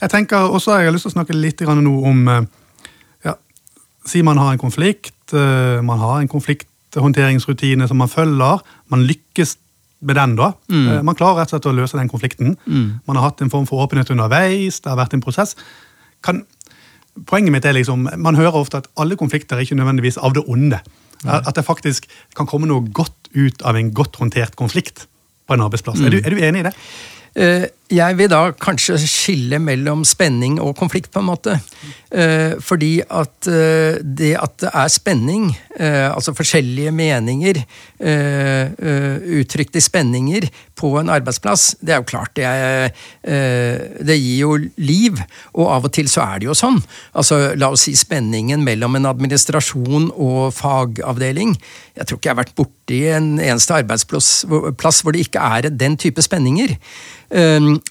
Jeg 0.01 0.13
tenker 0.13 0.49
også 0.49 0.79
jeg 0.79 0.89
har 0.89 0.95
lyst 0.95 1.07
til 1.07 1.13
å 1.13 1.17
snakke 1.17 1.37
litt 1.37 1.61
nå 1.61 1.95
om 2.09 2.23
eh, 2.31 2.45
ja, 3.27 3.35
Si 4.05 4.23
man 4.25 4.41
har 4.41 4.53
en 4.53 4.61
konflikt, 4.61 5.33
eh, 5.33 5.81
man 5.85 6.01
har 6.01 6.21
en 6.21 6.31
konflikthåndteringsrutine 6.31 7.87
som 7.87 8.01
man 8.01 8.09
følger. 8.09 8.63
Man 8.89 9.05
lykkes 9.05 9.57
med 10.03 10.17
den, 10.19 10.35
da. 10.35 10.51
Mm. 10.69 10.87
Eh, 10.87 11.03
man 11.03 11.15
klarer 11.15 11.43
rett 11.43 11.53
og 11.53 11.57
slett 11.57 11.69
å 11.69 11.77
løse 11.77 11.99
den 11.99 12.11
konflikten. 12.11 12.57
Mm. 12.65 12.99
Man 13.05 13.19
har 13.19 13.29
hatt 13.29 13.45
en 13.45 13.53
form 13.53 13.69
for 13.69 13.85
åpenhet 13.85 14.11
underveis, 14.11 14.81
det 14.81 14.91
har 14.91 14.99
vært 14.99 15.13
en 15.13 15.23
prosess. 15.23 15.55
Kan, 16.25 16.43
poenget 17.29 17.53
mitt 17.53 17.65
er 17.65 17.77
liksom, 17.77 18.09
Man 18.17 18.35
hører 18.35 18.57
ofte 18.57 18.81
at 18.81 18.89
alle 18.97 19.15
konflikter 19.19 19.57
er 19.57 19.67
ikke 19.67 19.77
nødvendigvis 19.79 20.17
av 20.17 20.33
det 20.33 20.43
onde. 20.47 20.81
At 21.23 21.55
det 21.55 21.63
faktisk 21.63 22.09
kan 22.35 22.47
komme 22.49 22.67
noe 22.67 22.83
godt 22.91 23.29
ut 23.31 23.61
av 23.63 23.77
en 23.79 23.93
godt 23.95 24.17
håndtert 24.19 24.57
konflikt 24.59 25.05
på 25.47 25.55
en 25.55 25.63
arbeidsplass. 25.65 25.99
Mm. 25.99 26.05
Er, 26.05 26.09
du, 26.09 26.17
er, 26.19 26.33
du, 26.33 26.43
enig 26.43 26.63
i 26.63 26.67
det? 26.67 26.73
Eh, 27.35 27.71
jeg 27.93 28.17
vil 28.19 28.31
da 28.31 28.47
kanskje 28.57 28.97
skille 29.01 29.59
mellom 29.61 30.03
spenning 30.07 30.59
og 30.61 30.75
konflikt, 30.79 31.11
på 31.13 31.21
en 31.21 31.29
måte. 31.29 31.57
Eh, 32.13 32.59
fordi 32.61 32.99
at 33.01 33.49
eh, 33.49 33.99
det 34.03 34.33
at 34.37 34.59
det 34.61 34.69
er 34.73 34.91
spenning, 34.91 35.51
altså 35.73 36.35
forskjellige 36.37 36.91
meninger 36.93 37.57
uttrykt 39.39 39.75
i 39.75 39.81
spenninger 39.81 40.45
på 40.77 40.91
en 40.99 41.09
arbeidsplass, 41.09 41.79
det 41.81 41.95
er 41.95 42.01
jo 42.03 42.05
klart 42.11 42.35
det, 42.37 42.45
er, 42.45 42.91
det 44.05 44.17
gir 44.19 44.37
jo 44.43 44.51
liv. 44.77 45.17
Og 45.57 45.71
av 45.73 45.87
og 45.89 45.93
til 45.97 46.11
så 46.11 46.21
er 46.27 46.43
det 46.43 46.49
jo 46.51 46.57
sånn. 46.57 46.77
Altså, 47.17 47.39
la 47.57 47.71
oss 47.73 47.87
si 47.87 47.95
spenningen 47.97 48.61
mellom 48.61 48.99
en 48.99 49.09
administrasjon 49.09 50.11
og 50.13 50.53
fagavdeling. 50.53 51.57
Jeg 51.97 52.05
tror 52.05 52.21
ikke 52.21 52.29
jeg 52.29 52.35
har 52.35 52.43
vært 52.43 52.55
borti 52.59 53.01
en 53.17 53.33
eneste 53.39 53.81
arbeidsplass 53.81 55.01
hvor 55.01 55.13
det 55.15 55.25
ikke 55.25 55.41
er 55.57 55.73
den 55.73 55.97
type 55.97 56.21
spenninger. 56.21 56.77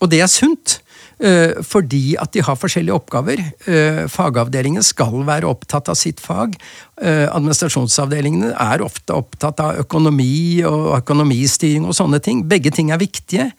Og 0.01 0.11
det 0.11 0.23
er 0.23 0.31
sunt. 0.31 0.81
Eh, 1.23 1.61
fordi 1.63 2.17
at 2.19 2.33
de 2.35 2.43
har 2.43 2.59
forskjellige 2.59 2.97
oppgaver. 2.97 3.39
Eh, 3.71 4.01
fagavdelingen 4.11 4.83
skal 4.83 5.23
være 5.29 5.47
opptatt 5.47 5.91
av 5.93 5.95
sitt 5.99 6.19
fag. 6.19 6.57
Eh, 6.99 7.29
administrasjonsavdelingene 7.31 8.51
er 8.51 8.83
ofte 8.83 9.15
opptatt 9.15 9.63
av 9.63 9.79
økonomi 9.85 10.65
og 10.67 10.97
økonomistyring 10.99 11.87
og 11.87 11.95
sånne 11.95 12.19
ting. 12.23 12.43
Begge 12.51 12.75
ting 12.75 12.91
er 12.91 12.99
viktige. 12.99 13.53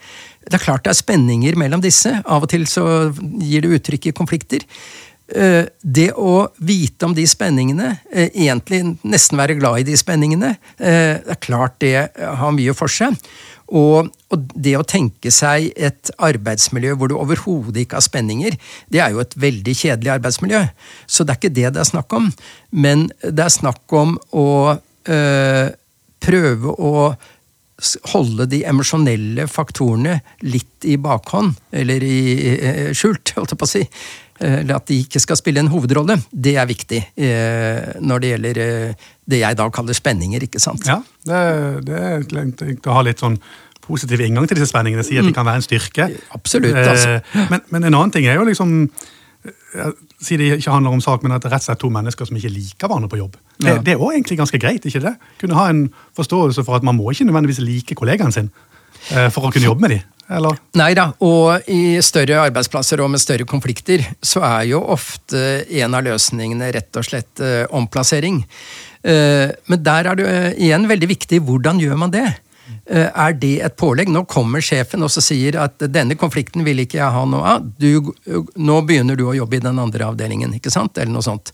Det 0.43 0.59
er 0.59 0.65
klart 0.65 0.83
det 0.83 0.91
er 0.91 0.99
spenninger 0.99 1.55
mellom 1.55 1.79
disse. 1.83 2.11
Av 2.25 2.43
og 2.43 2.51
til 2.51 2.67
så 2.67 2.83
gir 3.39 3.63
det 3.63 3.79
uttrykk 3.79 4.11
i 4.11 4.17
konflikter. 4.17 4.67
Det 5.27 6.09
å 6.19 6.33
vite 6.59 7.07
om 7.07 7.13
de 7.15 7.23
spenningene, 7.29 7.93
egentlig 8.11 8.81
nesten 9.07 9.39
være 9.39 9.55
glad 9.55 9.79
i 9.79 9.85
de 9.87 9.95
spenningene, 9.97 10.51
det 10.77 11.31
er 11.31 11.39
klart 11.41 11.77
det 11.81 11.95
har 12.19 12.51
mye 12.53 12.75
for 12.75 12.91
seg. 12.91 13.15
Og, 13.73 14.11
det 14.33 14.73
å 14.77 14.85
tenke 14.85 15.31
seg 15.33 15.69
et 15.77 16.11
arbeidsmiljø 16.21 16.95
hvor 16.99 17.09
du 17.09 17.15
overhodet 17.15 17.85
ikke 17.85 17.97
har 17.99 18.05
spenninger, 18.05 18.57
det 18.91 19.01
er 19.01 19.13
jo 19.13 19.21
et 19.23 19.35
veldig 19.39 19.75
kjedelig 19.77 20.11
arbeidsmiljø. 20.17 20.63
Så 21.07 21.23
det 21.23 21.33
er 21.33 21.39
ikke 21.39 21.55
det 21.55 21.69
det 21.75 21.81
er 21.83 21.91
snakk 21.93 22.13
om. 22.17 22.27
Men 22.75 23.07
det 23.23 23.45
er 23.45 23.53
snakk 23.53 23.95
om 23.95 24.17
å 24.35 24.47
prøve 26.23 26.73
å 26.73 26.93
holde 28.13 28.45
de 28.47 28.61
emosjonelle 28.69 29.47
faktorene 29.51 30.19
litt 30.45 30.85
i 30.87 30.97
bakhånd, 31.01 31.57
eller 31.73 32.03
i, 32.05 32.19
i 32.53 32.91
skjult, 32.95 33.33
holdt 33.37 33.55
jeg 33.55 33.59
på 33.59 33.67
å 33.67 33.71
si. 33.71 33.81
Eh, 34.41 34.59
eller 34.63 34.79
at 34.79 34.87
de 34.89 34.97
ikke 35.03 35.21
skal 35.21 35.37
spille 35.37 35.61
en 35.61 35.69
hovedrolle. 35.71 36.17
Det 36.31 36.55
er 36.57 36.69
viktig 36.69 36.99
eh, 37.13 37.99
når 38.01 38.23
det 38.23 38.31
gjelder 38.33 38.61
eh, 38.63 39.09
det 39.29 39.41
jeg 39.43 39.59
da 39.59 39.69
kaller 39.73 39.97
spenninger. 39.97 40.47
ikke 40.47 40.61
sant? 40.63 40.87
Ja, 40.89 40.99
det, 41.27 41.39
det 41.87 41.99
er 41.99 42.27
tenkt 42.29 42.89
å 42.89 42.97
ha 42.97 43.05
litt 43.05 43.21
sånn 43.21 43.37
positiv 43.83 44.23
inngang 44.23 44.47
til 44.47 44.57
disse 44.57 44.71
spenningene. 44.71 45.03
Si 45.05 45.19
at 45.19 45.27
de 45.27 45.33
mm. 45.33 45.37
kan 45.37 45.47
være 45.47 45.61
en 45.61 45.65
styrke. 45.65 46.07
Absolutt, 46.35 46.79
altså. 46.79 47.19
Men, 47.51 47.65
men 47.69 47.83
en 47.83 47.91
annen 47.93 48.15
ting 48.15 48.29
er 48.29 48.39
jo 48.39 48.47
liksom 48.47 48.87
Si 50.23 50.37
det 50.39 50.45
ikke 50.53 50.71
handler 50.71 50.93
om 50.95 51.01
sak, 51.03 51.23
men 51.25 51.33
at 51.35 51.43
det 51.43 51.49
rett 51.51 51.65
og 51.65 51.65
slett 51.65 51.79
to 51.81 51.89
mennesker 51.91 52.27
som 52.29 52.37
ikke 52.39 52.51
liker 52.53 52.87
hverandre 52.87 53.09
på 53.11 53.17
jobb. 53.19 53.33
Det, 53.57 53.65
ja. 53.67 53.81
det 53.83 53.91
er 53.91 53.99
også 53.99 54.13
egentlig 54.15 54.37
ganske 54.39 54.59
greit, 54.61 54.85
ikke 54.87 55.01
det? 55.03 55.11
Kunne 55.41 55.57
ha 55.57 55.65
en 55.67 55.81
forståelse 56.15 56.63
for 56.63 56.77
at 56.77 56.85
man 56.87 56.95
må 56.95 57.11
ikke 57.11 57.25
nødvendigvis 57.27 57.59
like 57.65 57.97
kollegaen 57.99 58.31
sin 58.31 58.47
for 59.33 59.47
å 59.47 59.53
kunne 59.53 59.71
jobbe 59.71 59.87
med 59.87 59.95
de? 59.97 60.01
Eller? 60.31 60.55
Nei 60.79 60.93
da, 60.95 61.09
og 61.25 61.67
i 61.71 61.99
større 62.03 62.39
arbeidsplasser 62.47 63.01
og 63.03 63.11
med 63.13 63.21
større 63.21 63.47
konflikter, 63.49 64.05
så 64.23 64.43
er 64.47 64.69
jo 64.71 64.79
ofte 64.95 65.63
en 65.81 65.97
av 65.97 66.05
løsningene 66.07 66.71
rett 66.73 66.99
og 66.99 67.07
slett 67.07 67.43
uh, 67.43 67.65
omplassering. 67.75 68.41
Uh, 69.03 69.51
men 69.67 69.83
der 69.83 70.09
er 70.09 70.19
det 70.19 70.33
igjen 70.63 70.87
veldig 70.89 71.11
viktig 71.11 71.41
hvordan 71.43 71.81
gjør 71.83 72.01
man 72.05 72.15
det? 72.15 72.27
Er 72.83 73.35
det 73.39 73.61
et 73.63 73.75
pålegg? 73.79 74.09
Nå 74.11 74.25
kommer 74.27 74.63
sjefen 74.63 75.03
og 75.05 75.11
sier 75.11 75.55
at 75.61 75.79
denne 75.87 76.17
konflikten 76.19 76.65
vil 76.67 76.81
ikke 76.83 76.97
jeg 76.97 77.15
ha 77.15 77.21
noe 77.27 77.53
av. 77.53 77.67
Du, 77.79 78.11
nå 78.59 78.79
begynner 78.87 79.15
du 79.19 79.23
å 79.29 79.35
jobbe 79.37 79.55
i 79.55 79.63
den 79.63 79.79
andre 79.79 80.09
avdelingen, 80.09 80.51
ikke 80.57 80.71
sant? 80.71 80.99
Eller 80.99 81.13
noe 81.13 81.23
sånt. 81.23 81.53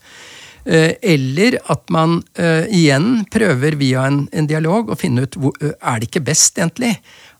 Eller 0.65 1.59
at 1.69 1.85
man 1.93 2.17
igjen 2.39 3.27
prøver 3.29 3.77
via 3.77 4.07
en, 4.09 4.49
dialog 4.49 4.89
å 4.89 4.97
finne 4.97 5.27
ut 5.27 5.37
er 5.61 6.01
det 6.01 6.09
ikke 6.09 6.25
best, 6.31 6.57
egentlig, 6.57 6.95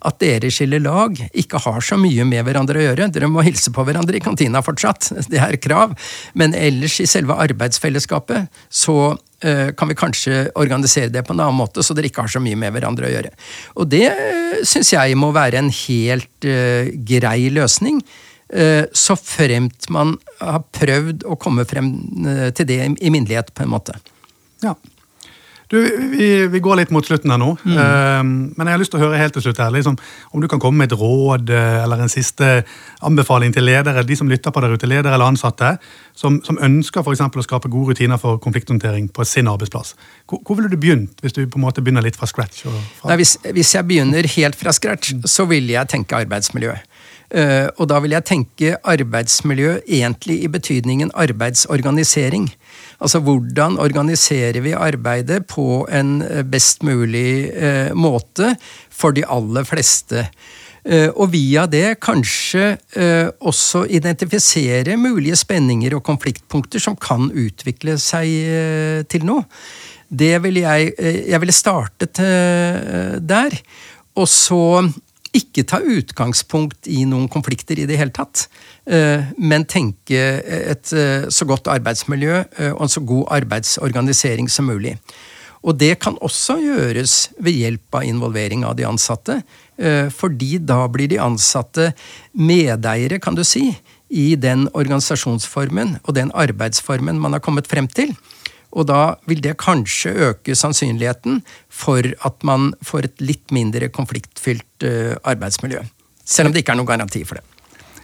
at 0.08 0.20
dere 0.22 0.52
skiller 0.54 0.80
lag, 0.84 1.18
ikke 1.36 1.60
har 1.66 1.82
så 1.84 1.98
mye 2.00 2.26
med 2.28 2.46
hverandre 2.48 2.80
å 2.80 2.86
gjøre. 2.86 3.10
Dere 3.12 3.30
må 3.32 3.44
hilse 3.44 3.72
på 3.76 3.84
hverandre 3.88 4.16
i 4.16 4.24
kantina 4.24 4.62
fortsatt, 4.64 5.12
det 5.32 5.42
er 5.44 5.60
krav. 5.62 5.96
Men 6.40 6.56
ellers 6.58 7.00
i 7.04 7.08
selve 7.10 7.36
arbeidsfellesskapet 7.44 8.62
så 8.82 8.98
uh, 9.14 9.68
kan 9.76 9.92
vi 9.92 9.98
kanskje 10.00 10.46
organisere 10.60 11.12
det 11.12 11.26
på 11.28 11.36
en 11.36 11.44
annen 11.44 11.60
måte, 11.60 11.84
så 11.84 11.96
dere 11.98 12.12
ikke 12.12 12.24
har 12.28 12.32
så 12.32 12.44
mye 12.44 12.60
med 12.60 12.76
hverandre 12.76 13.10
å 13.10 13.14
gjøre. 13.14 13.34
Og 13.82 13.92
det 13.92 14.06
uh, 14.08 14.24
eh, 14.40 14.64
syns 14.68 14.94
jeg 14.96 15.20
må 15.20 15.34
være 15.36 15.60
en 15.60 15.72
helt 15.84 16.48
uh, 16.48 16.90
grei 17.14 17.52
løsning. 17.54 18.02
Så 18.50 19.14
fremt 19.14 19.86
man 19.94 20.16
har 20.40 20.64
prøvd 20.74 21.22
å 21.30 21.36
komme 21.38 21.68
frem 21.70 21.92
til 22.58 22.66
det 22.66 22.80
i 22.82 23.12
minnelighet, 23.14 23.52
på 23.54 23.62
en 23.62 23.70
måte. 23.70 23.94
Ja. 24.66 24.74
Du, 25.70 25.78
vi, 26.18 26.48
vi, 26.50 26.60
går 26.66 26.80
litt 26.80 26.90
mot 26.90 27.06
slutten 27.06 27.30
her 27.30 27.38
nå, 27.38 27.52
mm. 27.62 27.76
uh, 27.78 28.22
men 28.26 28.64
jeg 28.66 28.74
har 28.74 28.82
lyst 28.82 28.90
til 28.90 28.98
å 28.98 29.04
høre 29.04 29.20
helt 29.22 29.36
til 29.38 29.44
slutt 29.46 29.60
her, 29.62 29.70
liksom, 29.76 30.00
om 30.34 30.42
du 30.42 30.48
kan 30.50 30.62
komme 30.62 30.82
med 30.82 30.90
et 30.90 30.98
råd 30.98 31.52
uh, 31.54 31.84
eller 31.84 32.02
en 32.02 32.10
siste 32.10 32.48
anbefaling 33.06 33.54
til 33.54 33.68
ledere, 33.70 34.02
de 34.02 34.18
som 34.18 34.32
lytter 34.32 34.50
på 34.56 34.64
der 34.66 34.74
ute, 34.74 34.90
ledere 34.90 35.14
eller 35.14 35.30
ansatte, 35.30 35.76
som, 36.18 36.40
som 36.46 36.58
ønsker 36.66 37.06
for 37.06 37.14
å 37.14 37.46
skape 37.46 37.70
gode 37.70 37.94
rutiner 37.94 38.18
for 38.18 38.42
konflikthåndtering 38.42 39.12
på 39.14 39.28
sin 39.30 39.52
arbeidsplass. 39.52 39.94
Hvor, 40.26 40.42
hvor, 40.42 40.58
ville 40.58 40.74
du 40.74 40.80
begynt, 40.82 41.22
hvis 41.22 41.38
du 41.38 41.44
på 41.46 41.62
en 41.62 41.68
måte 41.68 41.86
begynner 41.86 42.08
litt 42.08 42.18
fra 42.18 42.26
scratch? 42.32 42.66
Fra... 42.66 43.12
Nei, 43.12 43.20
hvis, 43.22 43.36
hvis, 43.46 43.76
jeg 43.78 43.86
begynner 43.92 44.26
helt 44.40 44.58
fra 44.58 44.74
scratch, 44.74 45.14
mm. 45.20 45.30
så 45.30 45.46
vil 45.54 45.70
jeg 45.70 45.94
tenke 45.94 46.18
arbeidsmiljø. 46.18 46.74
Uh, 47.30 47.70
og 47.78 47.86
da 47.94 48.02
vil 48.02 48.18
jeg 48.18 48.26
tenke 48.26 48.74
arbeidsmiljø 48.90 49.84
egentlig 49.86 50.42
i 50.42 50.50
betydningen 50.50 51.14
arbeidsorganisering. 51.14 52.50
Altså 53.00 53.22
hvordan 53.24 53.78
organiserer 53.80 54.60
vi 54.64 54.76
arbeidet 54.76 55.46
på 55.48 55.86
en 55.88 56.20
eh, 56.26 56.44
best 56.44 56.84
mulig 56.84 57.50
eh, 57.56 57.94
måte 57.96 58.54
for 58.92 59.16
de 59.16 59.24
aller 59.24 59.68
fleste. 59.68 60.26
Eh, 60.84 61.08
og 61.10 61.32
via 61.32 61.66
det 61.72 62.00
kanskje 62.04 62.74
eh, 62.76 63.30
også 63.40 63.86
identifisere 63.88 64.98
mulige 65.00 65.40
spenninger 65.40 65.96
og 65.96 66.04
konfliktpunkter 66.08 66.84
som 66.84 66.98
kan 67.00 67.32
utvikle 67.32 67.96
seg 68.02 69.08
til 69.12 69.28
noe. 69.28 69.48
Det 70.10 70.40
ville 70.42 70.66
jeg 70.66 70.94
Jeg 71.30 71.40
ville 71.40 71.54
startet 71.54 72.18
der. 73.22 73.54
Og 74.18 74.28
så 74.28 74.90
ikke 75.36 75.66
ta 75.68 75.80
utgangspunkt 75.84 76.90
i 76.90 77.04
noen 77.08 77.30
konflikter 77.32 77.80
i 77.80 77.88
det 77.90 77.98
hele 78.00 78.14
tatt, 78.16 78.48
eh, 78.90 79.28
men 79.38 79.68
tenke 79.70 80.22
et 80.46 80.94
eh, 80.94 81.28
så 81.30 81.48
godt 81.50 81.70
arbeidsmiljø 81.72 82.38
eh, 82.40 82.72
og 82.72 82.86
en 82.86 82.94
så 82.96 83.04
god 83.06 83.28
arbeidsorganisering 83.40 84.50
som 84.50 84.70
mulig. 84.72 84.96
Og 85.60 85.76
det 85.76 85.98
kan 86.00 86.16
også 86.24 86.56
gjøres 86.64 87.16
ved 87.44 87.58
hjelp 87.60 88.00
av 88.00 88.08
involvering 88.08 88.64
av 88.64 88.78
de 88.80 88.86
ansatte, 88.88 89.42
fordi 90.16 90.58
da 90.64 90.78
blir 90.92 91.08
de 91.12 91.18
ansatte 91.20 91.90
medeiere, 92.32 93.20
kan 93.20 93.36
du 93.36 93.44
si, 93.48 93.66
i 94.08 94.36
den 94.40 94.70
organisasjonsformen 94.72 95.98
og 96.06 96.16
den 96.16 96.32
arbeidsformen 96.32 97.20
man 97.20 97.36
har 97.36 97.44
kommet 97.44 97.68
frem 97.68 97.92
til. 97.92 98.16
Og 98.78 98.86
da 98.90 99.16
vil 99.30 99.42
det 99.42 99.58
kanskje 99.62 100.14
øke 100.30 100.56
sannsynligheten 100.56 101.42
for 101.70 102.06
at 102.06 102.44
man 102.46 102.74
får 102.86 103.08
et 103.08 103.24
litt 103.24 103.56
mindre 103.56 103.90
konfliktfylt 103.94 104.86
uh, 104.86 105.16
arbeidsmiljø. 105.24 105.82
Selv 106.26 106.50
om 106.50 106.54
det 106.54 106.62
ikke 106.64 106.76
er 106.76 106.82
noen 106.82 106.92
garanti 106.92 107.24
for 107.26 107.40
det. 107.40 107.46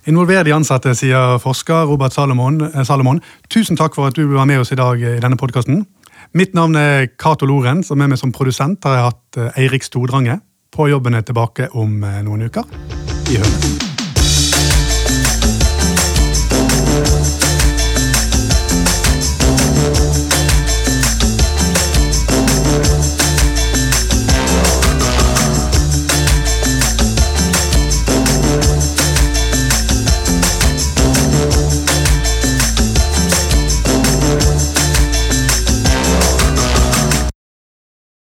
Involver 0.10 0.46
de 0.46 0.54
ansatte, 0.54 0.94
sier 0.98 1.38
forsker 1.42 1.88
Robert 1.90 2.14
Salomon. 2.14 2.60
Eh, 2.68 2.84
Salomon. 2.86 3.22
Tusen 3.50 3.78
takk 3.78 3.98
for 3.98 4.10
at 4.10 4.18
du 4.18 4.26
var 4.34 4.46
med 4.50 4.62
oss 4.62 4.74
i 4.74 4.78
dag 4.78 5.02
i 5.02 5.16
denne 5.22 5.38
podkasten. 5.38 5.86
Mitt 6.38 6.54
navn 6.58 6.76
er 6.78 7.08
Cato 7.18 7.46
som 7.84 8.02
er 8.02 8.08
med 8.08 8.20
som 8.20 8.32
produsent 8.32 8.84
har 8.84 8.96
jeg 8.96 9.08
hatt 9.10 9.38
eh, 9.38 9.64
Eirik 9.64 9.84
Stordrange. 9.84 10.40
På 10.72 10.90
jobben 10.90 11.14
er 11.14 11.22
tilbake 11.22 11.70
om 11.74 12.02
noen 12.02 12.50
uker. 12.50 12.66
Vi 13.30 13.38
høres. 13.38 13.95